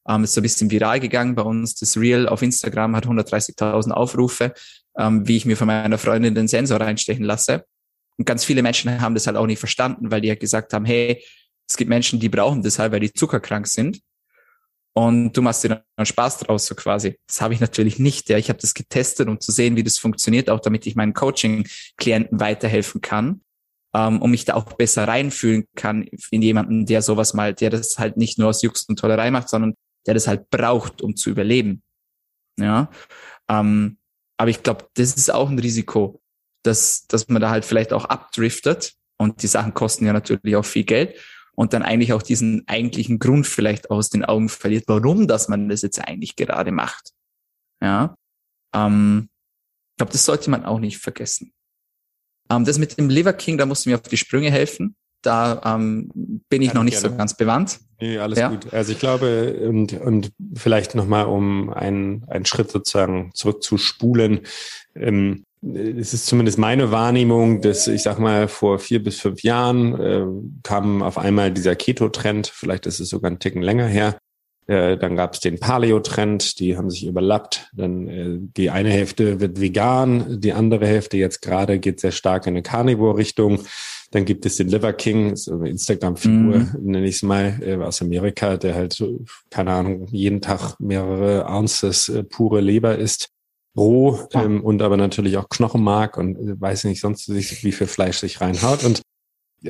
[0.09, 1.77] Ähm, ist so ein bisschen viral gegangen bei uns.
[1.77, 4.53] Das Real auf Instagram hat 130.000 Aufrufe,
[4.99, 7.65] ähm, wie ich mir von meiner Freundin den Sensor reinstechen lasse.
[8.19, 10.85] Und ganz viele Menschen haben das halt auch nicht verstanden, weil die halt gesagt haben,
[10.85, 11.25] hey,
[11.69, 14.01] es gibt Menschen, die brauchen das halt, weil die zuckerkrank sind.
[14.95, 17.19] Und du machst dir dann Spaß draus, so quasi.
[17.27, 18.29] Das habe ich natürlich nicht.
[18.29, 18.37] Ja.
[18.37, 22.41] Ich habe das getestet, um zu sehen, wie das funktioniert, auch damit ich meinen Coaching-Klienten
[22.41, 23.41] weiterhelfen kann
[23.95, 27.99] ähm, und mich da auch besser reinfühlen kann in jemanden, der sowas mal, der das
[27.99, 29.75] halt nicht nur aus Jux und Tollerei macht, sondern
[30.07, 31.83] der das halt braucht, um zu überleben.
[32.59, 32.91] Ja.
[33.49, 33.97] Ähm,
[34.37, 36.21] aber ich glaube, das ist auch ein Risiko,
[36.65, 40.65] dass, dass man da halt vielleicht auch abdriftet und die Sachen kosten ja natürlich auch
[40.65, 41.17] viel Geld
[41.55, 45.69] und dann eigentlich auch diesen eigentlichen Grund vielleicht aus den Augen verliert, warum dass man
[45.69, 47.13] das jetzt eigentlich gerade macht.
[47.83, 48.17] Ja.
[48.75, 49.29] Ähm,
[49.93, 51.53] ich glaube, das sollte man auch nicht vergessen.
[52.51, 54.97] Ähm, das mit dem Liver King, da musst du mir auf die Sprünge helfen.
[55.23, 56.11] Da ähm,
[56.49, 57.11] bin ich ja, noch nicht gerne.
[57.11, 57.79] so ganz bewandt.
[58.01, 58.49] Nee, alles ja.
[58.49, 58.73] gut.
[58.73, 64.41] Also ich glaube, und, und vielleicht nochmal, um einen, einen Schritt sozusagen zurückzuspulen,
[64.97, 70.01] ähm, es ist zumindest meine Wahrnehmung, dass ich sag mal vor vier bis fünf Jahren
[70.01, 70.27] äh,
[70.63, 74.17] kam auf einmal dieser Keto-Trend, vielleicht ist es sogar ein Ticken länger her,
[74.67, 77.69] äh, dann gab es den Paleo-Trend, die haben sich überlappt.
[77.75, 82.47] Dann äh, die eine Hälfte wird vegan, die andere Hälfte jetzt gerade geht sehr stark
[82.47, 83.61] in eine Carnivore-Richtung.
[84.13, 86.71] Dann gibt es den Liver King, so eine Instagram-Figur, mhm.
[86.81, 89.03] nenne ich es mal, äh, aus Amerika, der halt,
[89.51, 93.32] keine Ahnung, jeden Tag mehrere Ounces äh, pure Leber isst.
[93.77, 98.19] Roh ähm, und aber natürlich auch Knochenmark und äh, weiß nicht sonst wie viel Fleisch
[98.19, 98.85] sich reinhaut.
[98.85, 99.03] Und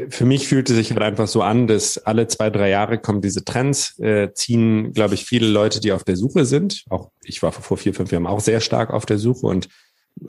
[0.09, 3.45] für mich fühlte sich halt einfach so an, dass alle zwei, drei Jahre kommen diese
[3.45, 6.85] Trends, äh, ziehen, glaube ich, viele Leute, die auf der Suche sind.
[6.89, 9.69] Auch ich war vor vier, fünf Jahren auch sehr stark auf der Suche und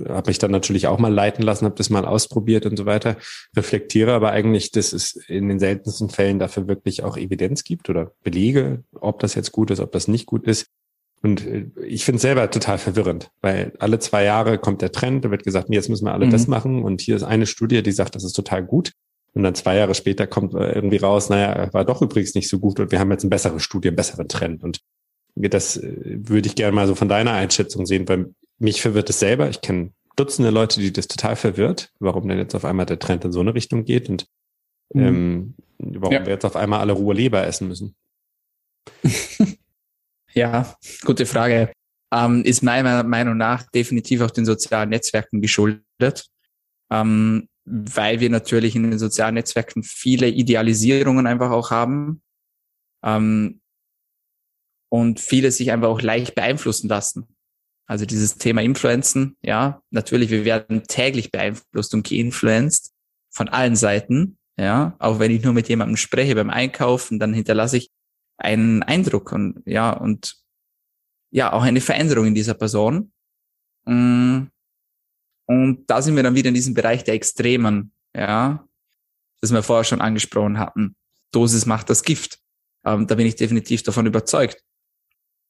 [0.08, 3.18] habe mich dann natürlich auch mal leiten lassen, habe das mal ausprobiert und so weiter.
[3.56, 8.12] Reflektiere aber eigentlich, dass es in den seltensten Fällen dafür wirklich auch Evidenz gibt oder
[8.24, 10.68] Belege, ob das jetzt gut ist, ob das nicht gut ist.
[11.24, 15.26] Und äh, ich finde es selber total verwirrend, weil alle zwei Jahre kommt der Trend,
[15.26, 16.32] da wird gesagt, jetzt müssen wir alle mhm.
[16.32, 16.84] das machen.
[16.84, 18.92] Und hier ist eine Studie, die sagt, das ist total gut.
[19.34, 22.60] Und dann zwei Jahre später kommt äh, irgendwie raus, naja, war doch übrigens nicht so
[22.60, 24.64] gut und wir haben jetzt eine bessere Studie, einen besseren Trend.
[24.64, 24.82] Und
[25.36, 29.20] das äh, würde ich gerne mal so von deiner Einschätzung sehen, weil mich verwirrt es
[29.20, 29.50] selber.
[29.50, 33.26] Ich kenne Dutzende Leute, die das total verwirrt, warum denn jetzt auf einmal der Trend
[33.26, 34.28] in so eine Richtung geht und
[34.94, 35.02] mhm.
[35.02, 36.26] ähm, warum ja.
[36.26, 37.96] wir jetzt auf einmal alle Ruhe Leber essen müssen.
[40.34, 41.72] ja, gute Frage.
[42.14, 46.28] ähm, ist meiner Meinung nach definitiv auch den sozialen Netzwerken geschuldet,
[46.92, 52.22] ähm, weil wir natürlich in den sozialen Netzwerken viele Idealisierungen einfach auch haben
[53.04, 53.62] ähm,
[54.90, 57.28] und viele sich einfach auch leicht beeinflussen lassen.
[57.88, 62.92] Also dieses Thema Influenzen, ja, natürlich, wir werden täglich beeinflusst und geinfluenced
[63.32, 67.78] von allen Seiten, ja, auch wenn ich nur mit jemandem spreche beim Einkaufen, dann hinterlasse
[67.78, 67.90] ich
[68.38, 70.36] einen Eindruck und ja, und
[71.32, 73.12] ja, auch eine Veränderung in dieser Person.
[73.86, 74.44] Mm.
[75.46, 78.66] Und da sind wir dann wieder in diesem Bereich der Extremen, ja,
[79.42, 80.96] das wir vorher schon angesprochen hatten.
[81.32, 82.40] Dosis macht das Gift.
[82.86, 84.64] Ähm, da bin ich definitiv davon überzeugt.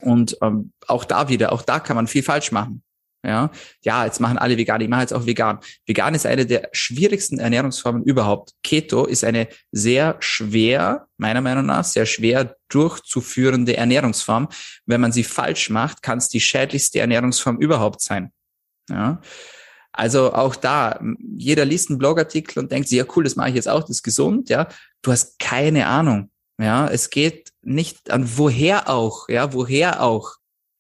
[0.01, 2.83] Und ähm, auch da wieder, auch da kann man viel falsch machen.
[3.25, 3.51] Ja,
[3.83, 5.59] ja, jetzt machen alle vegan, ich mache jetzt auch vegan.
[5.85, 8.51] Vegan ist eine der schwierigsten Ernährungsformen überhaupt.
[8.63, 14.49] Keto ist eine sehr schwer, meiner Meinung nach, sehr schwer durchzuführende Ernährungsform.
[14.85, 18.33] Wenn man sie falsch macht, kann es die schädlichste Ernährungsform überhaupt sein.
[18.89, 19.21] Ja.
[19.93, 20.99] Also auch da,
[21.37, 23.91] jeder liest einen Blogartikel und denkt sich, ja cool, das mache ich jetzt auch, das
[23.91, 24.67] ist gesund, ja.
[25.01, 26.29] Du hast keine Ahnung.
[26.59, 30.35] Ja, es geht nicht an woher auch, ja, woher auch.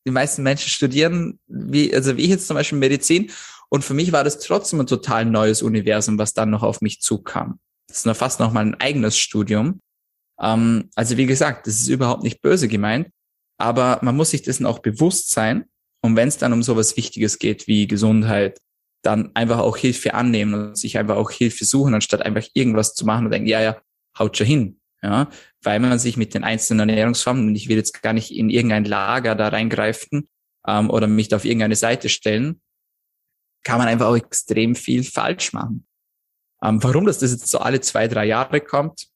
[0.05, 3.31] Die meisten Menschen studieren, wie, also wie ich jetzt zum Beispiel Medizin.
[3.69, 7.01] Und für mich war das trotzdem ein total neues Universum, was dann noch auf mich
[7.01, 7.59] zukam.
[7.87, 9.81] Das ist noch fast noch mal ein eigenes Studium.
[10.39, 13.09] Ähm, also wie gesagt, das ist überhaupt nicht böse gemeint.
[13.57, 15.65] Aber man muss sich dessen auch bewusst sein.
[16.01, 18.59] Und wenn es dann um sowas Wichtiges geht wie Gesundheit,
[19.03, 23.05] dann einfach auch Hilfe annehmen und sich einfach auch Hilfe suchen, anstatt einfach irgendwas zu
[23.05, 23.81] machen und denken, ja, ja,
[24.17, 25.29] haut schon hin ja,
[25.61, 28.85] weil man sich mit den einzelnen Ernährungsformen, und ich will jetzt gar nicht in irgendein
[28.85, 30.29] Lager da reingreifen
[30.65, 32.61] ähm, oder mich da auf irgendeine Seite stellen,
[33.63, 35.85] kann man einfach auch extrem viel falsch machen.
[36.63, 39.07] Ähm, warum das, das jetzt so alle zwei, drei Jahre kommt,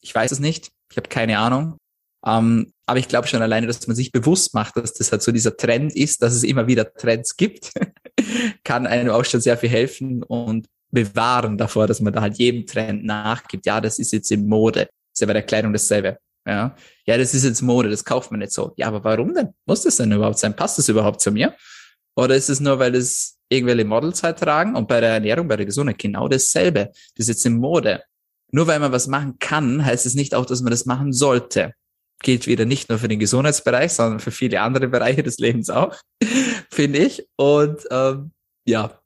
[0.00, 1.78] ich weiß es nicht, ich habe keine Ahnung.
[2.26, 5.32] Ähm, aber ich glaube schon alleine, dass man sich bewusst macht, dass das halt so
[5.32, 7.72] dieser Trend ist, dass es immer wieder Trends gibt,
[8.64, 12.66] kann einem auch schon sehr viel helfen und bewahren davor, dass man da halt jedem
[12.66, 13.66] Trend nachgibt.
[13.66, 14.88] Ja, das ist jetzt in Mode.
[15.18, 16.18] Ist ja bei der Kleidung dasselbe.
[16.46, 18.72] Ja, ja, das ist jetzt Mode, das kauft man nicht so.
[18.76, 19.48] Ja, aber warum denn?
[19.66, 20.54] Muss das denn überhaupt sein?
[20.54, 21.56] Passt das überhaupt zu mir?
[22.14, 24.76] Oder ist es nur, weil es irgendwelche Models halt tragen?
[24.76, 26.92] Und bei der Ernährung, bei der Gesundheit genau dasselbe.
[27.16, 28.04] Das ist jetzt in Mode.
[28.52, 31.72] Nur weil man was machen kann, heißt es nicht auch, dass man das machen sollte.
[32.22, 35.96] Gilt wieder nicht nur für den Gesundheitsbereich, sondern für viele andere Bereiche des Lebens auch,
[36.70, 37.28] finde ich.
[37.36, 38.30] Und ähm,
[38.64, 39.00] ja,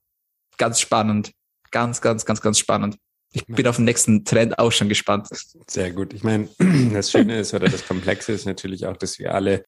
[0.58, 1.32] ganz spannend.
[1.70, 2.98] Ganz, ganz, ganz, ganz spannend.
[3.32, 5.28] Ich bin auf den nächsten Trend auch schon gespannt.
[5.66, 6.12] Sehr gut.
[6.12, 6.48] Ich meine,
[6.92, 9.64] das Schöne ist oder das Komplexe ist natürlich auch, dass wir alle,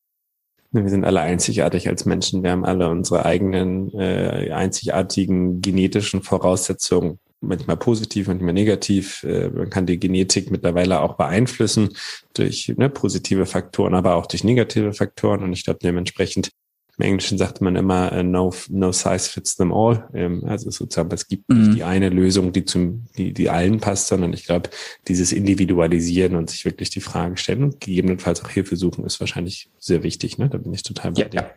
[0.71, 2.43] wir sind alle einzigartig als Menschen.
[2.43, 7.19] Wir haben alle unsere eigenen äh, einzigartigen genetischen Voraussetzungen.
[7.41, 9.23] Manchmal positiv, manchmal negativ.
[9.23, 11.97] Äh, man kann die Genetik mittlerweile auch beeinflussen
[12.35, 15.43] durch ne, positive Faktoren, aber auch durch negative Faktoren.
[15.43, 16.51] Und ich glaube, dementsprechend
[16.99, 20.09] im Englischen sagt man immer, uh, no, no size fits them all.
[20.15, 21.63] Ähm, also sozusagen, es gibt mhm.
[21.63, 24.71] nicht die eine Lösung, die zum, die, die allen passt, sondern ich glaube,
[25.09, 29.71] dieses Individualisieren und sich wirklich die Fragen stellen und gegebenenfalls auch Hilfe suchen, ist wahrscheinlich
[29.79, 30.39] sehr wichtig.
[30.39, 30.49] Ne?
[30.49, 31.41] Da bin ich total bei ja, dir.
[31.41, 31.51] Ja.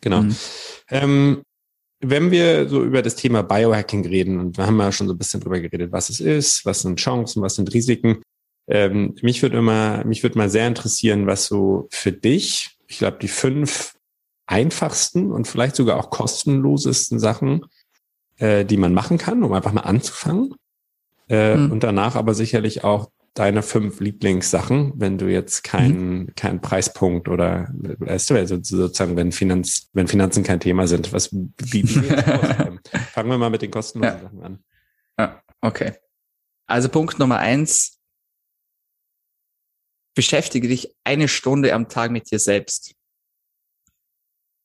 [0.00, 0.22] Genau.
[0.22, 0.36] Mhm.
[0.90, 1.42] Ähm,
[2.00, 5.18] wenn wir so über das Thema Biohacking reden, und wir haben ja schon so ein
[5.18, 8.22] bisschen drüber geredet, was es ist, was sind Chancen, was sind Risiken.
[8.68, 13.18] Ähm, mich würde immer, mich würde mal sehr interessieren, was so für dich, ich glaube,
[13.20, 13.95] die fünf
[14.46, 17.66] einfachsten und vielleicht sogar auch kostenlosesten Sachen,
[18.38, 20.54] äh, die man machen kann, um einfach mal anzufangen.
[21.28, 21.72] Äh, mhm.
[21.72, 26.34] Und danach aber sicherlich auch deine fünf Lieblingssachen, wenn du jetzt keinen mhm.
[26.36, 31.32] keinen Preispunkt oder weißt du, also sozusagen, wenn Finanz, wenn Finanzen kein Thema sind, was
[31.32, 31.86] wie, wie
[33.12, 34.22] Fangen wir mal mit den kostenlosen ja.
[34.22, 34.64] Sachen an.
[35.18, 35.92] Ja, okay.
[36.66, 38.00] Also Punkt Nummer eins,
[40.14, 42.95] beschäftige dich eine Stunde am Tag mit dir selbst.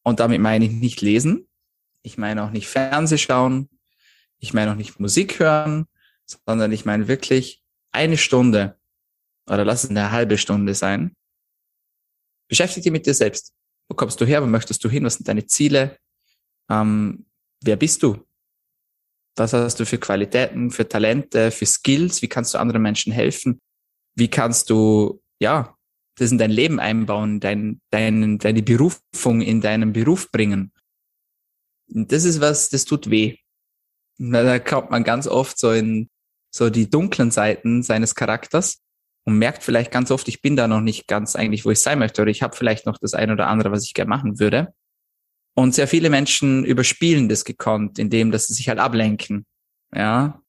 [0.04, 1.48] Und damit meine ich nicht lesen,
[2.04, 3.70] ich meine auch nicht Fernseh schauen,
[4.40, 5.86] ich meine auch nicht Musik hören,
[6.26, 8.80] sondern ich meine wirklich eine Stunde
[9.48, 11.16] oder lass es eine halbe Stunde sein.
[12.48, 13.54] Beschäftige dich mit dir selbst.
[13.88, 14.42] Wo kommst du her?
[14.42, 15.04] Wo möchtest du hin?
[15.04, 15.98] Was sind deine Ziele?
[16.70, 17.26] Ähm,
[17.62, 18.26] wer bist du?
[19.36, 22.22] Was hast du für Qualitäten, für Talente, für Skills?
[22.22, 23.62] Wie kannst du anderen Menschen helfen?
[24.16, 25.78] Wie kannst du, ja,
[26.22, 30.72] das in dein Leben einbauen, dein, dein, deine Berufung in deinen Beruf bringen.
[31.90, 33.38] Und das ist was, das tut weh.
[34.18, 36.10] Da kommt man ganz oft so in
[36.54, 38.82] so die dunklen Seiten seines Charakters
[39.26, 42.00] und merkt vielleicht ganz oft, ich bin da noch nicht ganz eigentlich, wo ich sein
[42.00, 44.74] möchte, oder ich habe vielleicht noch das eine oder andere, was ich gerne machen würde.
[45.56, 49.46] Und sehr viele Menschen überspielen das gekonnt, indem dass sie sich halt ablenken.
[49.94, 50.41] Ja,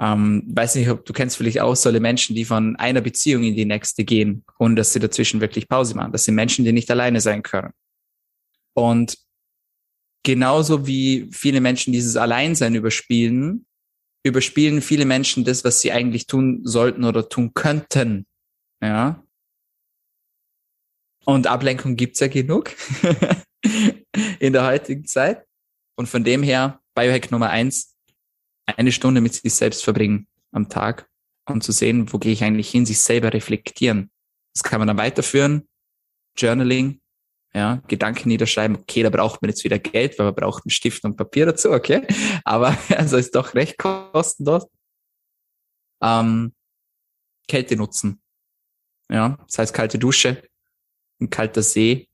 [0.00, 3.56] ähm, weiß nicht, ob du kennst vielleicht auch solche Menschen, die von einer Beziehung in
[3.56, 6.12] die nächste gehen, ohne dass sie dazwischen wirklich Pause machen.
[6.12, 7.72] Das sind Menschen, die nicht alleine sein können.
[8.74, 9.16] Und
[10.22, 13.64] genauso wie viele Menschen dieses Alleinsein überspielen,
[14.22, 18.26] überspielen viele Menschen das, was sie eigentlich tun sollten oder tun könnten.
[18.82, 19.22] Ja.
[21.24, 22.72] Und Ablenkung gibt's ja genug
[24.40, 25.46] in der heutigen Zeit.
[25.96, 27.95] Und von dem her, Biohack Nummer eins,
[28.66, 31.08] eine Stunde mit sich selbst verbringen am Tag
[31.48, 34.10] und zu sehen, wo gehe ich eigentlich hin, sich selber reflektieren.
[34.54, 35.68] Das kann man dann weiterführen.
[36.36, 37.00] Journaling,
[37.54, 38.76] ja, Gedanken niederschreiben.
[38.76, 41.70] Okay, da braucht man jetzt wieder Geld, weil man braucht einen Stift und Papier dazu,
[41.70, 42.06] okay.
[42.44, 44.66] Aber also ist doch recht kostenlos.
[46.02, 46.52] Ähm,
[47.48, 48.20] Kälte nutzen.
[49.08, 50.42] Ja, das heißt kalte Dusche,
[51.20, 52.08] ein kalter See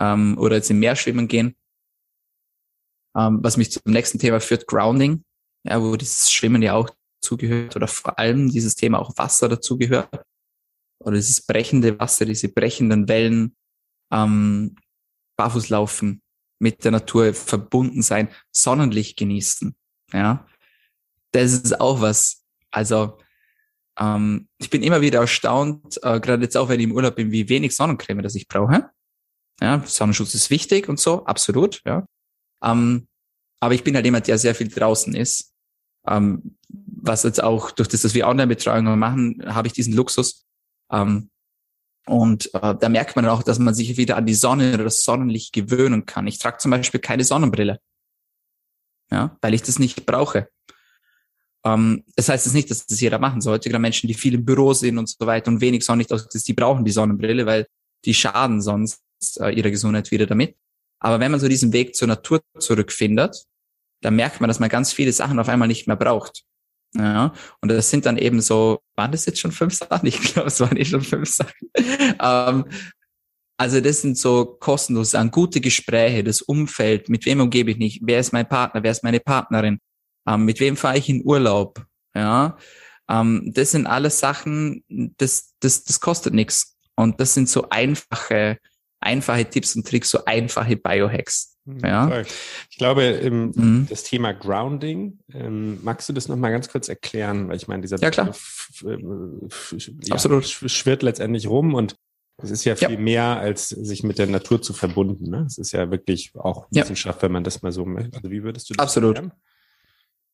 [0.00, 1.56] ähm, oder jetzt im Meer schwimmen gehen.
[3.16, 5.24] Ähm, was mich zum nächsten Thema führt, Grounding,
[5.64, 6.90] ja, wo dieses Schwimmen ja auch
[7.20, 10.08] zugehört oder vor allem dieses Thema auch Wasser dazugehört
[11.00, 13.56] oder dieses brechende Wasser, diese brechenden Wellen,
[14.12, 14.76] ähm,
[15.36, 16.22] barfuß laufen,
[16.60, 19.76] mit der Natur verbunden sein, Sonnenlicht genießen.
[20.12, 20.46] Ja,
[21.32, 22.44] das ist auch was.
[22.70, 23.18] Also
[23.98, 27.30] ähm, ich bin immer wieder erstaunt, äh, gerade jetzt auch, wenn ich im Urlaub bin,
[27.30, 28.90] wie wenig Sonnencreme das ich brauche.
[29.60, 31.82] Ja, Sonnenschutz ist wichtig und so, absolut.
[31.84, 32.06] Ja,
[32.62, 33.08] ähm,
[33.60, 35.52] aber ich bin halt jemand, der sehr viel draußen ist.
[36.06, 40.46] Ähm, was jetzt auch durch das, dass wir Online-Betreuungen machen, habe ich diesen Luxus.
[40.90, 41.30] Ähm,
[42.06, 45.02] und äh, da merkt man auch, dass man sich wieder an die Sonne oder das
[45.02, 46.26] Sonnenlicht gewöhnen kann.
[46.26, 47.80] Ich trage zum Beispiel keine Sonnenbrille.
[49.10, 50.48] Ja, weil ich das nicht brauche.
[51.64, 53.68] Ähm, das heißt jetzt nicht, dass das jeder machen sollte.
[53.68, 56.54] Gerade Menschen, die viel im Büro sind und so weiter und wenig Sonnenlicht ausgesetzt, die
[56.54, 57.66] brauchen die Sonnenbrille, weil
[58.04, 59.02] die schaden sonst
[59.40, 60.56] äh, ihrer Gesundheit wieder damit.
[61.00, 63.44] Aber wenn man so diesen Weg zur Natur zurückfindet,
[64.02, 66.44] dann merkt man, dass man ganz viele Sachen auf einmal nicht mehr braucht.
[66.94, 70.06] Ja, und das sind dann eben so, waren das jetzt schon fünf Sachen?
[70.06, 71.70] Ich glaube, es waren eh schon fünf Sachen.
[72.20, 72.64] ähm,
[73.58, 78.00] also das sind so kostenlos an gute Gespräche, das Umfeld, mit wem umgebe ich mich,
[78.04, 79.80] wer ist mein Partner, wer ist meine Partnerin,
[80.26, 81.84] ähm, mit wem fahre ich in Urlaub,
[82.14, 82.56] ja,
[83.08, 86.76] ähm, das sind alles Sachen, das, das, das kostet nichts.
[86.94, 88.58] Und das sind so einfache,
[89.00, 91.56] einfache Tipps und Tricks, so einfache Biohacks.
[91.66, 92.22] Hm, ja.
[92.70, 93.86] Ich glaube, im, mhm.
[93.88, 97.48] das Thema Grounding, ähm, magst du das nochmal ganz kurz erklären?
[97.48, 98.34] Weil ich meine, dieser ja, klar.
[98.82, 98.96] ja,
[100.10, 100.46] Absolut.
[100.46, 101.96] schwirrt letztendlich rum und
[102.40, 102.98] es ist ja viel ja.
[102.98, 105.28] mehr, als sich mit der Natur zu verbunden.
[105.28, 105.44] Ne?
[105.46, 108.16] Es ist ja wirklich auch Wissenschaft, wenn man das mal so möchte.
[108.16, 109.16] Also wie würdest du das Absolut.
[109.16, 109.38] Erklären?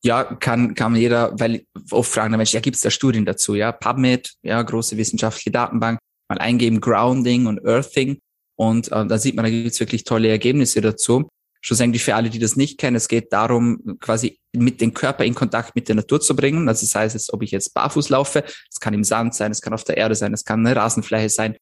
[0.02, 3.54] Ja, kann, kann jeder, weil oft fragen der Mensch, ja, gibt es da Studien dazu?
[3.54, 5.98] Ja, PubMed, ja, große wissenschaftliche Datenbank,
[6.28, 8.20] mal eingeben Grounding und Earthing
[8.56, 11.28] und äh, da sieht man, da gibt es wirklich tolle Ergebnisse dazu.
[11.60, 15.34] Schlussendlich für alle, die das nicht kennen, es geht darum, quasi mit dem Körper in
[15.34, 16.68] Kontakt mit der Natur zu bringen.
[16.68, 19.72] Also das heißt, ob ich jetzt barfuß laufe, es kann im Sand sein, es kann
[19.72, 21.56] auf der Erde sein, es kann eine Rasenfläche sein,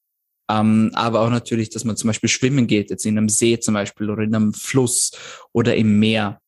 [0.51, 3.74] ähm, aber auch natürlich, dass man zum Beispiel schwimmen geht, jetzt in einem See zum
[3.74, 5.12] Beispiel oder in einem Fluss
[5.53, 6.40] oder im Meer.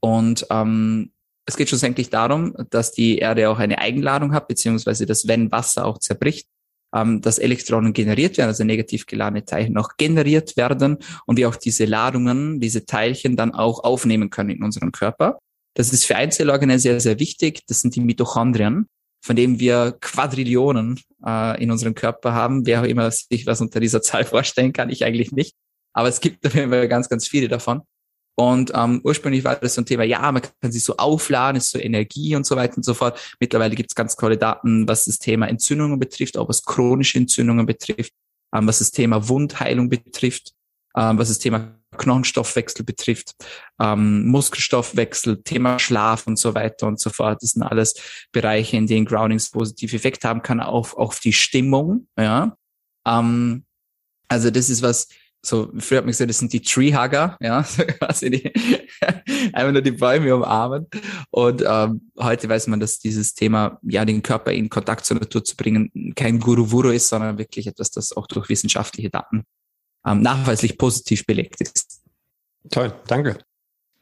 [0.00, 1.12] Und ähm,
[1.46, 5.84] es geht schlussendlich darum, dass die Erde auch eine Eigenladung hat, beziehungsweise dass wenn Wasser
[5.84, 6.48] auch zerbricht,
[6.94, 11.56] ähm, dass Elektronen generiert werden, also negativ geladene Teilchen auch generiert werden und wir auch
[11.56, 15.38] diese Ladungen, diese Teilchen dann auch aufnehmen können in unserem Körper.
[15.74, 17.60] Das ist für Einzellorgane sehr, sehr wichtig.
[17.68, 18.86] Das sind die Mitochondrien,
[19.22, 22.66] von denen wir Quadrillionen äh, in unserem Körper haben.
[22.66, 25.54] Wer auch immer sich was unter dieser Zahl vorstellen kann, ich eigentlich nicht.
[25.92, 27.82] Aber es gibt auf ganz, ganz viele davon.
[28.36, 31.70] Und ähm, ursprünglich war das so ein Thema, ja, man kann sich so aufladen, ist
[31.70, 33.18] so Energie und so weiter und so fort.
[33.38, 37.66] Mittlerweile gibt es ganz tolle Daten, was das Thema Entzündungen betrifft, auch was chronische Entzündungen
[37.66, 38.12] betrifft,
[38.54, 40.52] ähm, was das Thema Wundheilung betrifft,
[40.96, 43.34] ähm, was das Thema Knochenstoffwechsel betrifft,
[43.80, 47.42] ähm, Muskelstoffwechsel, Thema Schlaf und so weiter und so fort.
[47.42, 47.94] Das sind alles
[48.32, 52.06] Bereiche, in denen Groundings positive Effekt haben kann, auch auf die Stimmung.
[52.18, 52.56] Ja,
[53.06, 53.64] ähm,
[54.28, 55.08] also das ist was,
[55.42, 57.62] so, früher hat man gesagt, das sind die Treehugger, ja,
[57.98, 58.52] quasi die,
[59.52, 60.86] einfach nur die Bäume umarmen.
[61.30, 65.42] Und ähm, heute weiß man, dass dieses Thema, ja, den Körper in Kontakt zur Natur
[65.42, 69.44] zu bringen, kein Guru-Wuru ist, sondern wirklich etwas, das auch durch wissenschaftliche Daten
[70.06, 72.02] ähm, nachweislich positiv belegt ist.
[72.70, 73.38] Toll, danke.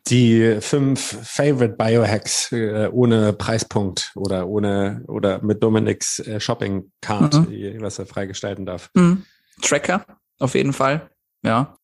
[0.08, 7.34] Die fünf Favorite Biohacks äh, ohne Preispunkt oder ohne oder mit Dominics äh, Shopping Card,
[7.34, 7.80] mhm.
[7.80, 8.90] was er freigestalten darf.
[8.94, 9.24] Mhm.
[9.60, 10.04] Tracker
[10.38, 11.10] auf jeden Fall.
[11.44, 11.76] Ja.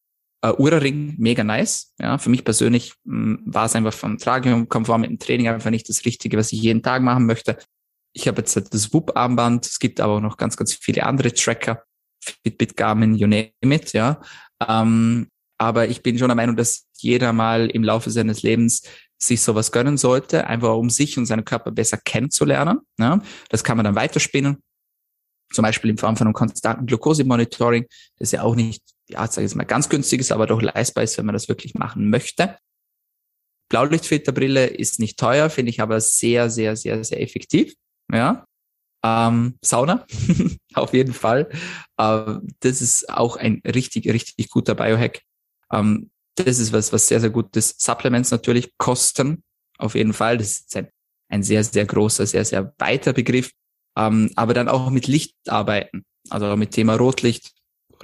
[0.44, 1.94] Uh, Ura-Ring, mega nice.
[1.98, 5.70] Ja, für mich persönlich mh, mm, war es einfach vom Tragekomfort mit dem Training einfach
[5.70, 7.56] nicht das Richtige, was ich jeden Tag machen möchte.
[8.12, 9.66] Ich habe jetzt das Whoop-Armband.
[9.66, 11.82] Es gibt aber auch noch ganz, ganz viele andere Tracker.
[12.22, 14.20] Fitbit, Garmin, you name it, ja.
[14.66, 15.28] Ähm,
[15.58, 18.82] aber ich bin schon der Meinung, dass jeder mal im Laufe seines Lebens
[19.18, 22.80] sich sowas gönnen sollte, einfach um sich und seinen Körper besser kennenzulernen.
[22.98, 23.20] Ja.
[23.48, 24.58] Das kann man dann weiterspinnen.
[25.52, 27.86] Zum Beispiel in Form von einem konstanten Glukosemonitoring,
[28.18, 31.04] das ja auch nicht ja, sage ich jetzt mal, ganz günstig ist, aber doch leistbar
[31.04, 32.56] ist, wenn man das wirklich machen möchte.
[33.70, 37.74] Blaulichtfilterbrille ist nicht teuer, finde ich aber sehr, sehr, sehr, sehr effektiv.
[38.12, 38.44] Ja.
[39.04, 40.06] Ähm, Sauna,
[40.74, 41.50] auf jeden Fall.
[41.98, 45.22] Äh, das ist auch ein richtig, richtig guter Biohack.
[45.72, 47.80] Ähm, das ist was, was sehr, sehr gut ist.
[47.80, 49.42] Supplements natürlich kosten,
[49.78, 50.38] auf jeden Fall.
[50.38, 50.88] Das ist ein,
[51.28, 53.50] ein sehr, sehr großer, sehr, sehr weiter Begriff.
[53.96, 56.04] Ähm, aber dann auch mit Licht arbeiten.
[56.30, 57.52] Also mit Thema Rotlicht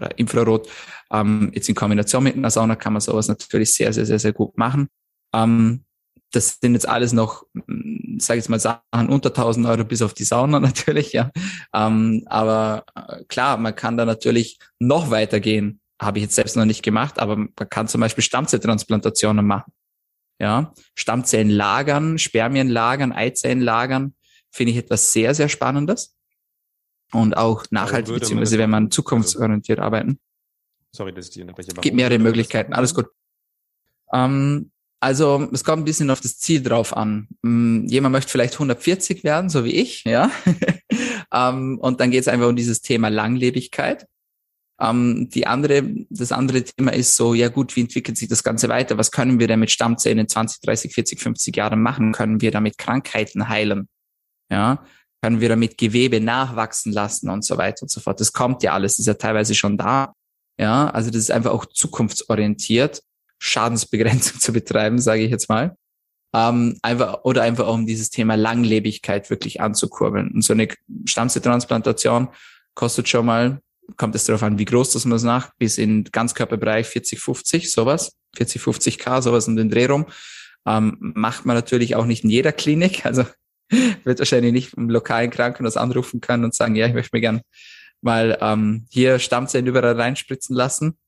[0.00, 0.68] oder Infrarot.
[1.12, 4.32] Ähm, jetzt in Kombination mit einer Sauna kann man sowas natürlich sehr, sehr, sehr, sehr
[4.32, 4.88] gut machen.
[5.34, 5.84] Ähm,
[6.32, 7.44] das sind jetzt alles noch,
[8.18, 11.30] sage ich jetzt mal, Sachen unter 1000 Euro bis auf die Sauna natürlich, ja.
[11.74, 15.80] Ähm, aber äh, klar, man kann da natürlich noch weitergehen.
[16.00, 19.72] Habe ich jetzt selbst noch nicht gemacht, aber man kann zum Beispiel Stammzelltransplantationen machen.
[20.40, 24.14] Ja, Stammzellen lagern, Spermien lagern, Eizellen lagern,
[24.50, 26.16] finde ich etwas sehr, sehr Spannendes.
[27.12, 30.20] Und auch nachhaltig, beziehungsweise wenn man zukunftsorientiert arbeiten.
[30.92, 31.72] Sorry, dass ich die unterbreche.
[31.80, 33.06] Gibt mehrere Möglichkeiten, alles gut.
[34.12, 37.28] Ähm, also es kommt ein bisschen auf das Ziel drauf an.
[37.42, 40.30] Hm, jemand möchte vielleicht 140 werden, so wie ich, ja.
[41.32, 44.06] ähm, und dann geht es einfach um dieses Thema Langlebigkeit.
[44.80, 48.68] Ähm, die andere, das andere Thema ist so, ja gut, wie entwickelt sich das Ganze
[48.68, 48.98] weiter?
[48.98, 52.12] Was können wir denn mit Stammzellen in 20, 30, 40, 50 Jahren machen?
[52.12, 53.88] Können wir damit Krankheiten heilen?
[54.50, 54.84] Ja,
[55.22, 58.20] können wir damit Gewebe nachwachsen lassen und so weiter und so fort.
[58.20, 60.14] Das kommt ja alles, ist ja teilweise schon da.
[60.58, 63.02] Ja, also das ist einfach auch zukunftsorientiert.
[63.38, 65.76] Schadensbegrenzung zu betreiben, sage ich jetzt mal.
[66.32, 70.30] Ähm, einfach, oder einfach um dieses Thema Langlebigkeit wirklich anzukurbeln.
[70.30, 70.68] Und so eine
[71.06, 72.28] Stammzelltransplantation
[72.74, 73.60] kostet schon mal,
[73.96, 77.72] kommt es darauf an, wie groß das man es nach, bis in Ganzkörperbereich 40, 50,
[77.72, 80.06] sowas, 40, 50k, sowas in den Dreh rum.
[80.66, 83.04] Ähm, macht man natürlich auch nicht in jeder Klinik.
[83.06, 83.24] Also
[84.04, 87.40] wird wahrscheinlich nicht im lokalen Krankenhaus anrufen können und sagen, ja, ich möchte mir gern
[88.02, 90.98] mal ähm, hier Stammzellen überall reinspritzen lassen.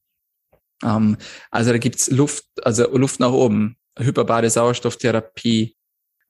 [0.84, 1.16] Ähm,
[1.50, 5.76] also da gibt's Luft, also Luft nach oben, hyperbare Sauerstofftherapie,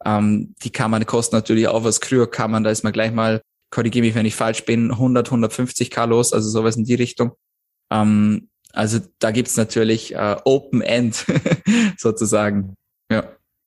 [0.05, 3.13] ähm, die kann man, kostet natürlich auch was Kryo kann man, da ist man gleich
[3.13, 6.95] mal, korrigiere mich, wenn ich falsch bin, 100, 150 K los, also sowas in die
[6.95, 7.33] Richtung.
[7.91, 11.25] Ähm, also da gibt's natürlich äh, Open End
[11.99, 12.75] sozusagen.
[13.11, 13.25] Ja.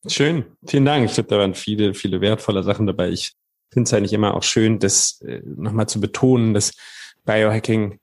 [0.08, 1.06] Schön, vielen Dank.
[1.06, 3.10] Ich glaube, da waren viele, viele wertvolle Sachen dabei.
[3.10, 3.34] Ich
[3.72, 6.74] finde es eigentlich immer auch schön, das äh, nochmal zu betonen, dass
[7.26, 8.00] Biohacking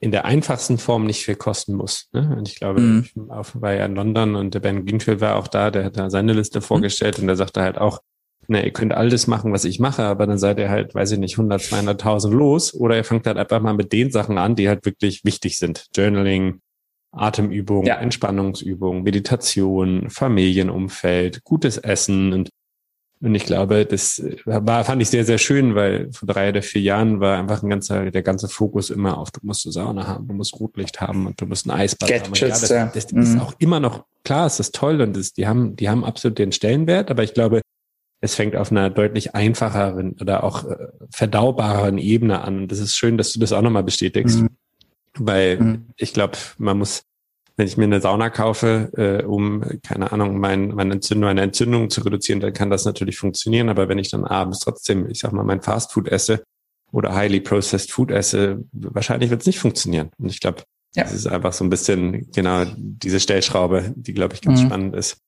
[0.00, 2.08] in der einfachsten Form nicht viel kosten muss.
[2.12, 2.34] Ne?
[2.36, 3.04] Und ich glaube, mhm.
[3.04, 6.10] ich war ja in London und der Ben Greenfield war auch da, der hat da
[6.10, 6.64] seine Liste mhm.
[6.64, 7.22] vorgestellt mhm.
[7.22, 8.00] und der sagte halt auch,
[8.46, 11.18] na, ihr könnt alles machen, was ich mache, aber dann seid ihr halt, weiß ich
[11.18, 14.68] nicht, 100, 200.000 los oder ihr fangt halt einfach mal mit den Sachen an, die
[14.68, 15.86] halt wirklich wichtig sind.
[15.96, 16.60] Journaling,
[17.16, 17.96] Atemübungen, ja.
[17.96, 22.50] Entspannungsübungen, Meditation, Familienumfeld, gutes Essen und
[23.20, 26.82] und ich glaube, das war, fand ich sehr, sehr schön, weil vor drei oder vier
[26.82, 30.28] Jahren war einfach ein ganzer, der ganze Fokus immer auf, du musst eine Sauna haben,
[30.28, 32.34] du musst Rotlicht haben und du musst ein Eisbad haben.
[32.34, 33.22] Ja, das, das, mhm.
[33.22, 36.38] ist auch immer noch, klar, ist das toll und das, die haben, die haben absolut
[36.38, 37.62] den Stellenwert, aber ich glaube,
[38.20, 40.76] es fängt auf einer deutlich einfacheren oder auch äh,
[41.10, 42.62] verdaubareren Ebene an.
[42.62, 44.40] Und das ist schön, dass du das auch nochmal bestätigst.
[44.40, 44.48] Mhm.
[45.18, 45.86] Weil mhm.
[45.96, 47.04] ich glaube, man muss
[47.56, 51.88] wenn ich mir eine Sauna kaufe, äh, um, keine Ahnung, mein, meine, Entzündung, meine Entzündung
[51.88, 53.68] zu reduzieren, dann kann das natürlich funktionieren.
[53.68, 56.42] Aber wenn ich dann abends trotzdem, ich sag mal, mein Fastfood esse
[56.90, 60.10] oder highly processed Food esse, wahrscheinlich wird es nicht funktionieren.
[60.18, 60.62] Und ich glaube,
[60.96, 61.04] ja.
[61.04, 64.66] das ist einfach so ein bisschen genau diese Stellschraube, die, glaube ich, ganz mhm.
[64.66, 65.18] spannend ist.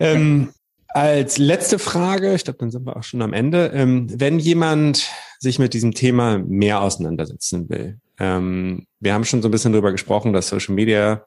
[0.00, 0.48] Ähm,
[0.88, 3.66] als letzte Frage, ich glaube, dann sind wir auch schon am Ende.
[3.74, 5.08] Ähm, wenn jemand
[5.38, 9.92] sich mit diesem Thema mehr auseinandersetzen will, ähm, wir haben schon so ein bisschen darüber
[9.92, 11.24] gesprochen, dass Social Media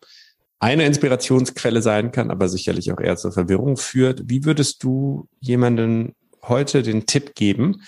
[0.60, 4.24] eine Inspirationsquelle sein kann, aber sicherlich auch eher zur Verwirrung führt.
[4.26, 7.84] Wie würdest du jemanden heute den Tipp geben,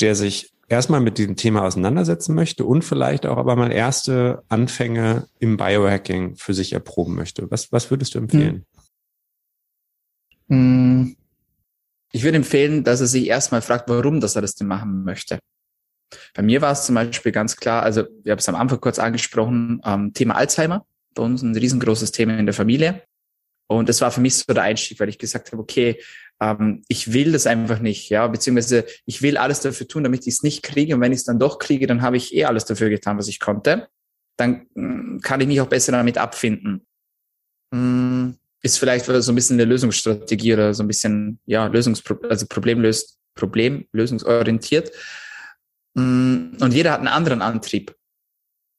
[0.00, 5.26] der sich erstmal mit diesem Thema auseinandersetzen möchte und vielleicht auch aber mal erste Anfänge
[5.38, 7.50] im Biohacking für sich erproben möchte?
[7.50, 8.64] Was, was würdest du empfehlen?
[10.48, 11.16] Hm.
[12.10, 15.38] Ich würde empfehlen, dass er sich erstmal fragt, warum dass er das denn machen möchte.
[16.34, 18.98] Bei mir war es zum Beispiel ganz klar, also wir haben es am Anfang kurz
[18.98, 23.02] angesprochen, ähm, Thema Alzheimer bei uns ein riesengroßes Thema in der Familie.
[23.70, 26.00] Und das war für mich so der Einstieg, weil ich gesagt habe, okay,
[26.40, 30.34] ähm, ich will das einfach nicht, ja, beziehungsweise ich will alles dafür tun, damit ich
[30.34, 30.94] es nicht kriege.
[30.94, 33.28] Und wenn ich es dann doch kriege, dann habe ich eh alles dafür getan, was
[33.28, 33.88] ich konnte.
[34.38, 36.86] Dann mm, kann ich mich auch besser damit abfinden.
[37.72, 38.30] Mm,
[38.62, 43.18] ist vielleicht so ein bisschen eine Lösungsstrategie oder so ein bisschen, ja, Lösungspro also problemlös
[43.34, 44.90] problemlösungsorientiert.
[45.98, 47.94] Mm, und jeder hat einen anderen Antrieb.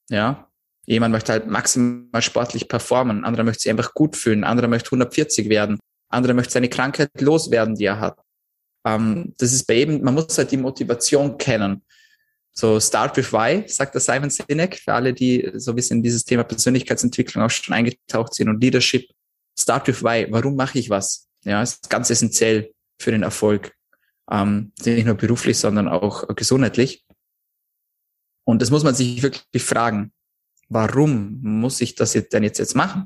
[0.10, 0.50] Ja,
[0.90, 5.48] Jemand möchte halt maximal sportlich performen, anderer möchte sich einfach gut fühlen, anderer möchte 140
[5.48, 5.78] werden,
[6.10, 8.18] anderer möchte seine Krankheit loswerden, die er hat.
[8.88, 11.84] Ähm, das ist bei jedem, man muss halt die Motivation kennen.
[12.54, 16.04] So Start with Why, sagt der Simon Sinek, für alle, die so ein bisschen in
[16.04, 19.08] dieses Thema Persönlichkeitsentwicklung auch schon eingetaucht sind und Leadership.
[19.60, 20.26] Start with Why.
[20.32, 21.28] Warum mache ich was?
[21.46, 23.76] Ja, ist ganz essentiell für den Erfolg.
[24.32, 27.06] Ähm, nicht nur beruflich, sondern auch gesundheitlich.
[28.50, 30.12] Und das muss man sich wirklich fragen.
[30.70, 33.06] Warum muss ich das jetzt denn jetzt, jetzt machen?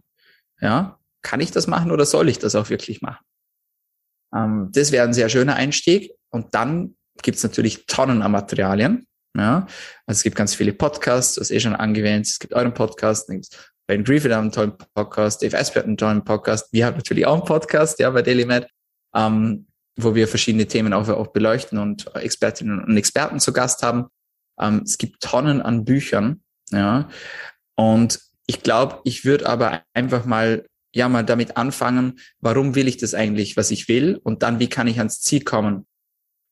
[0.61, 3.25] Ja, kann ich das machen oder soll ich das auch wirklich machen?
[4.33, 6.13] Ähm, das wäre ein sehr schöner Einstieg.
[6.29, 9.05] Und dann gibt es natürlich Tonnen an Materialien.
[9.35, 9.67] Ja,
[10.05, 12.25] also es gibt ganz viele Podcasts, das ist eh schon angewählt.
[12.25, 13.29] Es gibt euren Podcast,
[13.85, 16.71] Ben Griffith hat einen tollen Podcast, Dave Asper hat einen tollen Podcast.
[16.71, 18.65] Wir haben natürlich auch einen Podcast, ja, bei DailyMed,
[19.13, 19.67] ähm,
[19.97, 24.07] wo wir verschiedene Themen auch, auch beleuchten und Expertinnen und Experten zu Gast haben.
[24.59, 26.41] Ähm, es gibt Tonnen an Büchern,
[26.71, 27.09] ja.
[27.75, 32.97] Und ich glaube, ich würde aber einfach mal ja mal damit anfangen, warum will ich
[32.97, 35.85] das eigentlich, was ich will und dann, wie kann ich ans Ziel kommen.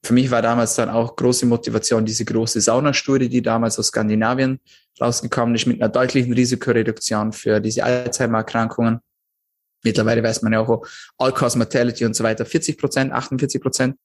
[0.03, 4.59] Für mich war damals dann auch große Motivation diese große Saunastudie, die damals aus Skandinavien
[4.99, 8.99] rausgekommen ist, mit einer deutlichen Risikoreduktion für diese Alzheimer-Erkrankungen.
[9.83, 10.87] Mittlerweile weiß man ja auch,
[11.17, 13.95] All-Cause Mortality und so weiter, 40 Prozent, 48 Prozent,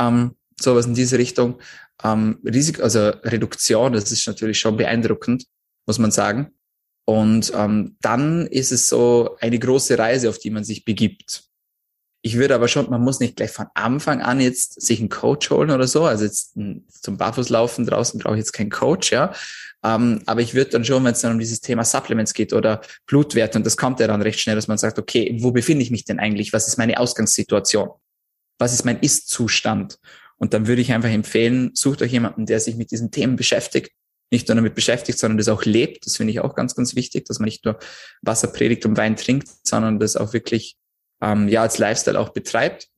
[0.00, 1.60] ähm, sowas in diese Richtung.
[2.02, 5.46] Ähm, Risiko, also Reduktion, das ist natürlich schon beeindruckend,
[5.86, 6.52] muss man sagen.
[7.04, 11.44] Und ähm, dann ist es so eine große Reise, auf die man sich begibt.
[12.24, 15.50] Ich würde aber schon, man muss nicht gleich von Anfang an jetzt sich einen Coach
[15.50, 16.04] holen oder so.
[16.04, 19.34] Also jetzt zum Barfußlaufen draußen brauche ich jetzt keinen Coach, ja.
[19.84, 22.80] Ähm, aber ich würde dann schon, wenn es dann um dieses Thema Supplements geht oder
[23.06, 25.90] Blutwerte, und das kommt ja dann recht schnell, dass man sagt, okay, wo befinde ich
[25.90, 26.52] mich denn eigentlich?
[26.52, 27.90] Was ist meine Ausgangssituation?
[28.60, 29.98] Was ist mein Ist-Zustand?
[30.42, 33.92] Und dann würde ich einfach empfehlen, sucht euch jemanden, der sich mit diesen Themen beschäftigt,
[34.32, 36.04] nicht nur damit beschäftigt, sondern das auch lebt.
[36.04, 37.78] Das finde ich auch ganz, ganz wichtig, dass man nicht nur
[38.22, 40.76] Wasser predigt und Wein trinkt, sondern das auch wirklich
[41.22, 42.88] ähm, ja als Lifestyle auch betreibt.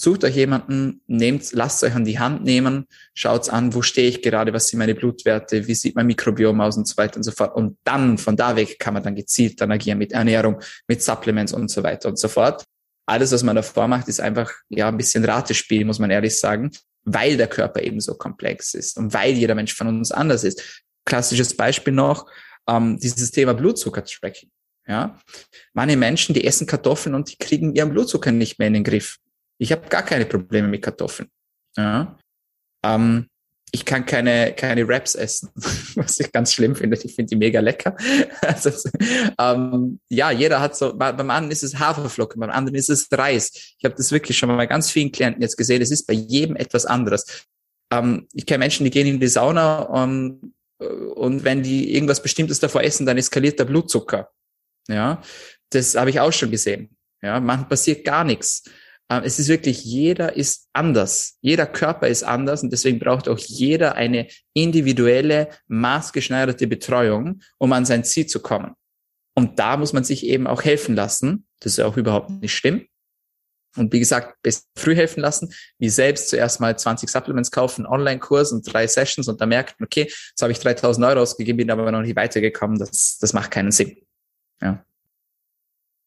[0.00, 4.22] Sucht euch jemanden, nehmt, lasst euch an die Hand nehmen, schaut's an, wo stehe ich
[4.22, 7.32] gerade, was sind meine Blutwerte, wie sieht mein Mikrobiom aus und so weiter und so
[7.32, 7.56] fort.
[7.56, 11.52] Und dann von da weg kann man dann gezielt dann agieren mit Ernährung, mit Supplements
[11.52, 12.64] und so weiter und so fort.
[13.06, 16.72] Alles, was man davor macht, ist einfach ja ein bisschen Ratespiel, muss man ehrlich sagen
[17.06, 20.82] weil der Körper eben so komplex ist und weil jeder Mensch von uns anders ist.
[21.06, 22.28] Klassisches Beispiel noch,
[22.68, 24.50] ähm, dieses Thema Blutzucker-Tracking.
[24.88, 25.18] Ja,
[25.72, 29.18] manche Menschen, die essen Kartoffeln und die kriegen ihren Blutzucker nicht mehr in den Griff.
[29.58, 31.28] Ich habe gar keine Probleme mit Kartoffeln.
[31.76, 32.16] Ja,
[32.84, 33.28] ähm,
[33.72, 35.50] ich kann keine, keine Wraps essen,
[35.96, 36.96] was ich ganz schlimm finde.
[37.02, 37.96] Ich finde die mega lecker.
[38.40, 38.70] Also,
[39.38, 43.74] ähm, ja, jeder hat so, beim einen ist es Haferflocken, beim anderen ist es Reis.
[43.78, 45.82] Ich habe das wirklich schon mal ganz vielen Klienten jetzt gesehen.
[45.82, 47.46] Es ist bei jedem etwas anderes.
[47.92, 52.22] Ähm, ich kenne Menschen, die gehen in die Sauna um, ähm, und wenn die irgendwas
[52.22, 54.30] Bestimmtes davor essen, dann eskaliert der Blutzucker.
[54.88, 55.22] Ja,
[55.70, 56.96] das habe ich auch schon gesehen.
[57.22, 58.62] Ja, man passiert gar nichts.
[59.10, 61.38] Ähm, es ist wirklich, jeder ist anders.
[61.40, 67.84] Jeder Körper ist anders und deswegen braucht auch jeder eine individuelle, maßgeschneiderte Betreuung, um an
[67.84, 68.72] sein Ziel zu kommen.
[69.34, 71.46] Und da muss man sich eben auch helfen lassen.
[71.60, 72.86] Das ist auch überhaupt nicht schlimm.
[73.76, 78.52] Und wie gesagt, best früh helfen lassen, wie selbst zuerst mal 20 Supplements kaufen, Online-Kurs
[78.52, 81.92] und drei Sessions und dann merkt, okay, jetzt habe ich 3000 Euro ausgegeben, bin aber
[81.92, 82.78] noch nicht weitergekommen.
[82.78, 83.98] Das, das macht keinen Sinn.
[84.62, 84.85] Ja.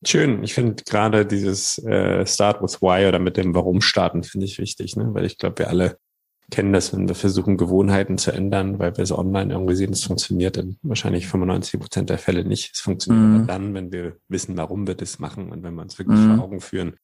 [0.06, 0.44] Schön.
[0.44, 4.58] Ich finde gerade dieses äh, Start with Why oder mit dem Warum starten finde ich
[4.58, 5.10] wichtig, ne?
[5.14, 5.98] weil ich glaube, wir alle
[6.50, 10.04] kennen das, wenn wir versuchen, Gewohnheiten zu ändern, weil wir es online irgendwie sehen, es
[10.04, 12.72] funktioniert dann wahrscheinlich 95 Prozent der Fälle nicht.
[12.74, 13.48] Es funktioniert mhm.
[13.48, 16.36] dann, wenn wir wissen, warum wir das machen und wenn wir uns wirklich mhm.
[16.38, 16.96] vor Augen führen,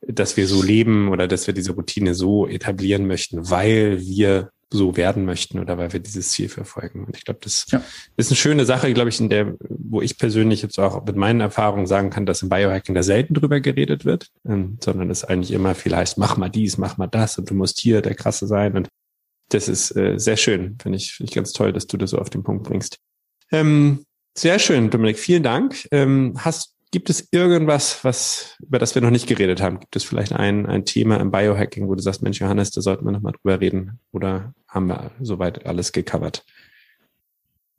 [0.00, 4.96] dass wir so leben oder dass wir diese Routine so etablieren möchten, weil wir so
[4.96, 7.04] werden möchten oder weil wir dieses Ziel verfolgen.
[7.04, 7.82] Und ich glaube, das ja.
[8.16, 11.40] ist eine schöne Sache, glaube ich, in der, wo ich persönlich jetzt auch mit meinen
[11.40, 15.52] Erfahrungen sagen kann, dass im Biohacking da selten drüber geredet wird, ähm, sondern es eigentlich
[15.52, 18.46] immer viel heißt, mach mal dies, mach mal das und du musst hier der Krasse
[18.46, 18.76] sein.
[18.76, 18.88] Und
[19.50, 22.18] das ist äh, sehr schön, finde ich, finde ich ganz toll, dass du das so
[22.18, 22.98] auf den Punkt bringst.
[23.50, 24.04] Ähm,
[24.36, 25.86] sehr schön, Dominik, vielen Dank.
[25.90, 29.80] Ähm, hast Gibt es irgendwas, was, über das wir noch nicht geredet haben?
[29.80, 33.06] Gibt es vielleicht ein, ein Thema im Biohacking, wo du sagst, Mensch, Johannes, da sollten
[33.06, 33.98] wir nochmal drüber reden?
[34.12, 36.44] Oder haben wir soweit alles gecovert?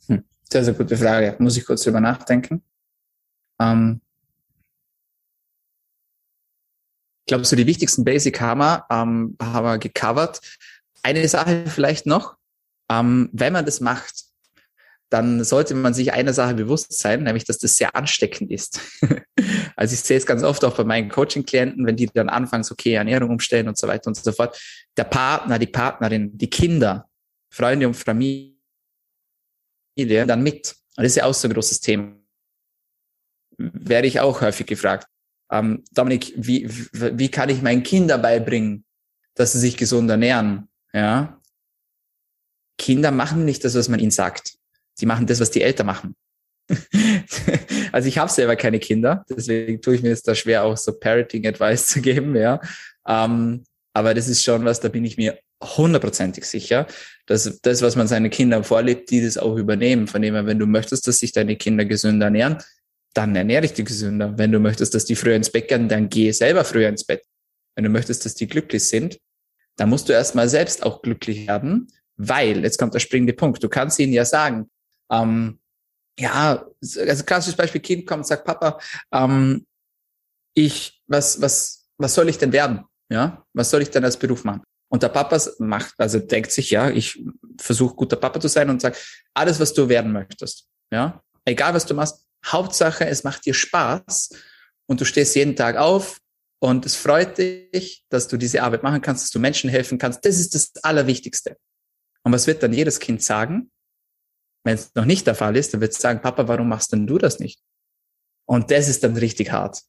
[0.07, 0.24] Hm.
[0.51, 1.36] Sehr, sehr gute Frage.
[1.38, 2.64] Muss ich kurz drüber nachdenken.
[3.61, 4.01] Ähm
[7.22, 10.41] ich glaube, so die wichtigsten Basic haben wir, ähm, haben wir gecovert.
[11.03, 12.38] Eine Sache vielleicht noch.
[12.89, 14.33] Ähm, wenn man das macht,
[15.14, 18.80] dann sollte man sich einer Sache bewusst sein, nämlich, dass das sehr ansteckend ist.
[19.76, 22.93] also ich sehe es ganz oft auch bei meinen Coaching-Klienten, wenn die dann anfangen, okay,
[22.93, 24.59] Ernährung umstellen und so weiter und so fort.
[24.97, 27.07] Der Partner, die Partnerin, die Kinder,
[27.51, 28.55] Freunde und Familie
[29.95, 30.76] dann mit.
[30.97, 32.16] Und das ist ja auch so ein großes Thema.
[33.57, 35.05] Werde ich auch häufig gefragt.
[35.51, 38.84] Ähm, Dominik, wie, wie kann ich meinen Kindern beibringen,
[39.36, 40.70] dass sie sich gesund ernähren?
[40.91, 41.39] Ja,
[42.80, 44.57] Kinder machen nicht das, was man ihnen sagt.
[44.96, 46.16] Sie machen das, was die Eltern machen.
[47.91, 50.98] also ich habe selber keine Kinder, deswegen tue ich mir jetzt da schwer, auch so
[50.98, 52.62] Parenting Advice zu geben, ja.
[53.08, 53.64] Ähm,
[53.94, 56.88] aber das ist schon was, da bin ich mir hundertprozentig sicher,
[57.26, 60.08] dass das, was man seinen Kindern vorlebt, die das auch übernehmen.
[60.08, 62.58] Von dem her, wenn du möchtest, dass sich deine Kinder gesünder ernähren,
[63.14, 64.38] dann ernähre ich die gesünder.
[64.38, 67.24] Wenn du möchtest, dass die früher ins Bett gehen, dann gehe selber früher ins Bett.
[67.76, 69.20] Wenn du möchtest, dass die glücklich sind,
[69.78, 73.70] dann musst du erstmal selbst auch glücklich werden, weil, jetzt kommt der springende Punkt, du
[73.70, 74.70] kannst ihnen ja sagen,
[75.14, 75.59] ähm,
[76.20, 78.80] ja, also klassisches Beispiel, Kind kommt und sagt, Papa,
[79.11, 79.66] ähm,
[80.55, 82.84] ich, was, was, was soll ich denn werden?
[83.09, 84.64] Ja, was soll ich denn als Beruf machen?
[84.89, 87.24] Und der Papa macht, also denkt sich, ja, ich
[87.59, 91.86] versuche guter Papa zu sein und sagt, alles, was du werden möchtest, ja, egal was
[91.86, 94.30] du machst, Hauptsache, es macht dir Spaß
[94.88, 96.20] und du stehst jeden Tag auf
[96.59, 100.24] und es freut dich, dass du diese Arbeit machen kannst, dass du Menschen helfen kannst.
[100.26, 101.57] Das ist das Allerwichtigste.
[102.24, 103.72] Und was wird dann jedes Kind sagen?
[104.64, 107.07] Wenn es noch nicht der Fall ist, dann wird es sagen, Papa, warum machst denn
[107.07, 107.59] du das nicht?
[108.45, 109.82] Und das ist dann richtig hart.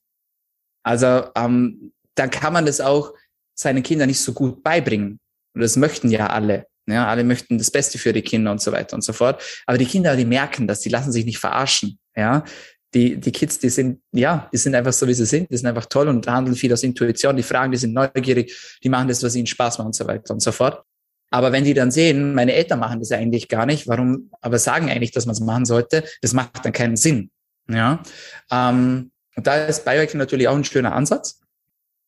[0.85, 3.15] Also ähm, dann kann man das auch
[3.55, 5.21] seinen Kindern nicht so gut beibringen.
[5.55, 6.67] Und das möchten ja alle.
[6.87, 9.43] Ja, alle möchten das Beste für die Kinder und so weiter und so fort.
[9.65, 11.99] Aber die Kinder, die merken das, die lassen sich nicht verarschen.
[12.15, 12.45] Ja,
[12.95, 15.67] die, die Kids, die sind, ja, die sind einfach so, wie sie sind, die sind
[15.67, 19.23] einfach toll und handeln viel aus Intuition, die fragen, die sind neugierig, die machen das,
[19.23, 20.85] was ihnen Spaß macht und so weiter und so fort.
[21.35, 24.89] Aber wenn die dann sehen, meine Eltern machen das eigentlich gar nicht, warum, aber sagen
[24.89, 27.33] eigentlich, dass man es machen sollte, das macht dann keinen Sinn.
[27.69, 28.05] Ja,
[28.53, 31.41] ähm, und da ist Biohacking natürlich auch ein schöner Ansatz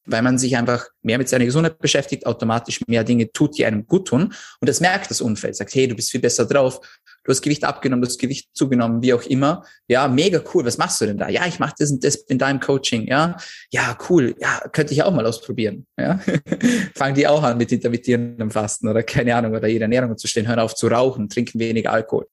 [0.07, 3.87] weil man sich einfach mehr mit seiner Gesundheit beschäftigt, automatisch mehr Dinge tut, die einem
[3.87, 4.33] gut tun.
[4.61, 6.81] Und das merkt das Umfeld, sagt, hey, du bist viel besser drauf,
[7.25, 9.65] du hast Gewicht abgenommen, du hast Gewicht zugenommen, wie auch immer.
[9.89, 11.29] Ja, mega cool, was machst du denn da?
[11.29, 13.37] Ja, ich mache das und das in deinem Coaching, ja.
[13.71, 16.21] Ja, cool, ja, könnte ich auch mal ausprobieren, ja.
[16.95, 20.47] Fangen die auch an mit intermittierendem Fasten oder keine Ahnung, oder ihre Ernährung zu stehen,
[20.47, 22.27] hören auf zu rauchen, trinken weniger Alkohol,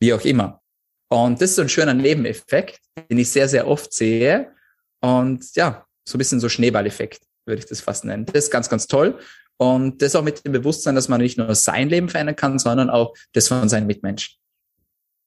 [0.00, 0.62] wie auch immer.
[1.08, 4.52] Und das ist so ein schöner Nebeneffekt, den ich sehr, sehr oft sehe.
[5.00, 8.26] Und ja, so ein bisschen so Schneeballeffekt, würde ich das fast nennen.
[8.26, 9.18] Das ist ganz, ganz toll.
[9.58, 12.90] Und das auch mit dem Bewusstsein, dass man nicht nur sein Leben verändern kann, sondern
[12.90, 14.36] auch das von seinen Mitmenschen.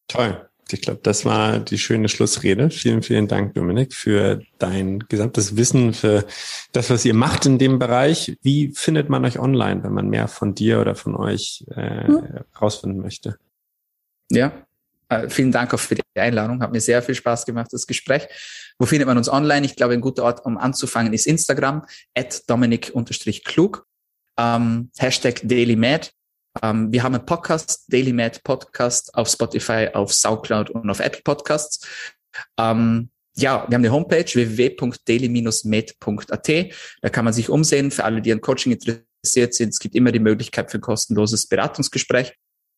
[0.08, 0.46] Toll.
[0.72, 2.70] Ich glaube, das war die schöne Schlussrede.
[2.70, 6.26] Vielen, vielen Dank, Dominik, für dein gesamtes Wissen, für
[6.74, 8.38] das, was ihr macht in dem Bereich.
[8.44, 13.02] Wie findet man euch online, wenn man mehr von dir oder von euch äh, hm.
[13.02, 13.40] möchte?
[14.30, 14.68] Ja,
[15.30, 16.62] vielen Dank auch für die Einladung.
[16.62, 18.28] Hat mir sehr viel Spaß gemacht, das Gespräch.
[18.78, 19.66] Wo findet man uns online?
[19.66, 21.86] Ich glaube, ein guter Ort, um anzufangen, ist Instagram,
[22.16, 23.86] at dominik-klug,
[24.40, 26.12] ähm, Hashtag DailyMad.
[26.62, 31.88] Ähm, wir haben einen Podcast, DailyMad Podcast auf Spotify, auf SoundCloud und auf Apple Podcasts.
[32.58, 36.50] Ähm, ja, wir haben eine Homepage www.daily-med.at.
[37.02, 39.70] Da kann man sich umsehen für alle, die an Coaching interessiert sind.
[39.70, 42.34] Es gibt immer die Möglichkeit für ein kostenloses Beratungsgespräch.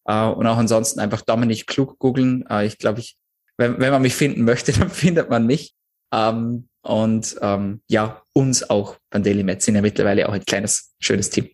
[0.06, 2.46] Äh, und auch ansonsten einfach Dominik Klug googeln.
[2.50, 3.18] Äh, ich glaube, ich,
[3.58, 5.74] wenn, wenn man mich finden möchte, dann findet man mich.
[6.14, 10.94] Ähm, und ähm, ja, uns auch beim Daily Med sind ja mittlerweile auch ein kleines,
[11.00, 11.50] schönes Team.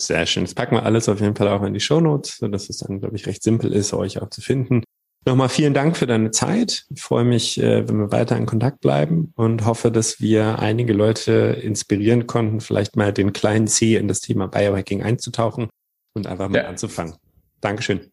[0.00, 0.44] Sehr schön.
[0.44, 3.00] Das packen wir alles auf jeden Fall auch in die Show Notes, sodass es dann,
[3.00, 4.82] glaube ich, recht simpel ist, euch auch zu finden.
[5.26, 6.86] Nochmal vielen Dank für deine Zeit.
[6.88, 10.94] Ich freue mich, äh, wenn wir weiter in Kontakt bleiben und hoffe, dass wir einige
[10.94, 15.68] Leute inspirieren konnten, vielleicht mal den kleinen C in das Thema Biohacking einzutauchen
[16.14, 16.68] und einfach mal ja.
[16.68, 17.16] anzufangen.
[17.60, 18.10] Dankeschön.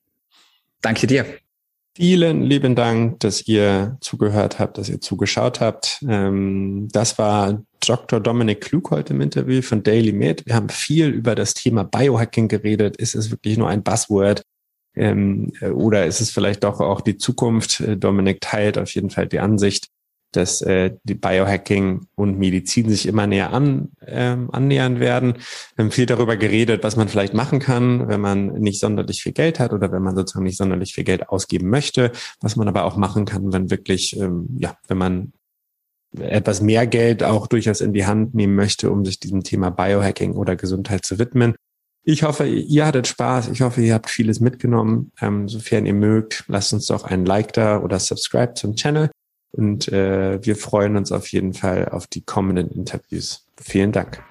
[0.81, 1.25] Danke dir.
[1.95, 6.05] Vielen lieben Dank, dass ihr zugehört habt, dass ihr zugeschaut habt.
[6.07, 8.19] Ähm, das war Dr.
[8.19, 10.45] Dominik Klug heute im Interview von Daily Med.
[10.45, 12.97] Wir haben viel über das Thema Biohacking geredet.
[12.97, 14.43] Ist es wirklich nur ein Buzzword?
[14.95, 17.79] Ähm, oder ist es vielleicht doch auch die Zukunft?
[17.79, 19.87] Äh, Dominik teilt auf jeden Fall die Ansicht,
[20.31, 25.37] dass äh, die Biohacking und Medizin sich immer näher an, ähm, annähern werden.
[25.75, 29.33] Wir haben viel darüber geredet, was man vielleicht machen kann, wenn man nicht sonderlich viel
[29.33, 32.11] Geld hat oder wenn man sozusagen nicht sonderlich viel Geld ausgeben möchte,
[32.41, 35.33] was man aber auch machen kann, wenn wirklich, ähm, ja, wenn man
[36.19, 40.33] etwas mehr Geld auch durchaus in die Hand nehmen möchte, um sich diesem Thema Biohacking
[40.33, 41.55] oder Gesundheit zu widmen.
[42.03, 43.49] Ich hoffe, ihr hattet Spaß.
[43.49, 45.11] Ich hoffe, ihr habt vieles mitgenommen.
[45.19, 49.09] Ähm, sofern ihr mögt, lasst uns doch ein Like da oder subscribe zum Channel.
[49.51, 53.45] Und äh, wir freuen uns auf jeden Fall auf die kommenden Interviews.
[53.59, 54.23] Vielen Dank.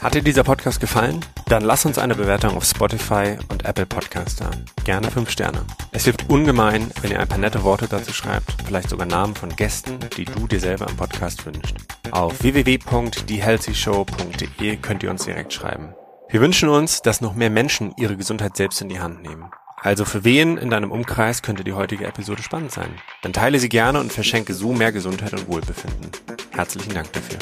[0.00, 1.20] Hat dir dieser Podcast gefallen?
[1.46, 4.50] Dann lass uns eine Bewertung auf Spotify und Apple Podcast da.
[4.84, 5.66] Gerne fünf Sterne.
[5.92, 9.54] Es hilft ungemein, wenn ihr ein paar nette Worte dazu schreibt, vielleicht sogar Namen von
[9.54, 11.74] Gästen, die du dir selber im Podcast wünschst.
[12.12, 15.92] Auf www.thehealthyshow.de könnt ihr uns direkt schreiben.
[16.30, 19.50] Wir wünschen uns, dass noch mehr Menschen ihre Gesundheit selbst in die Hand nehmen.
[19.82, 22.90] Also für wen in deinem Umkreis könnte die heutige Episode spannend sein?
[23.22, 26.10] Dann teile sie gerne und verschenke so mehr Gesundheit und Wohlbefinden.
[26.52, 27.38] Herzlichen Dank dafür.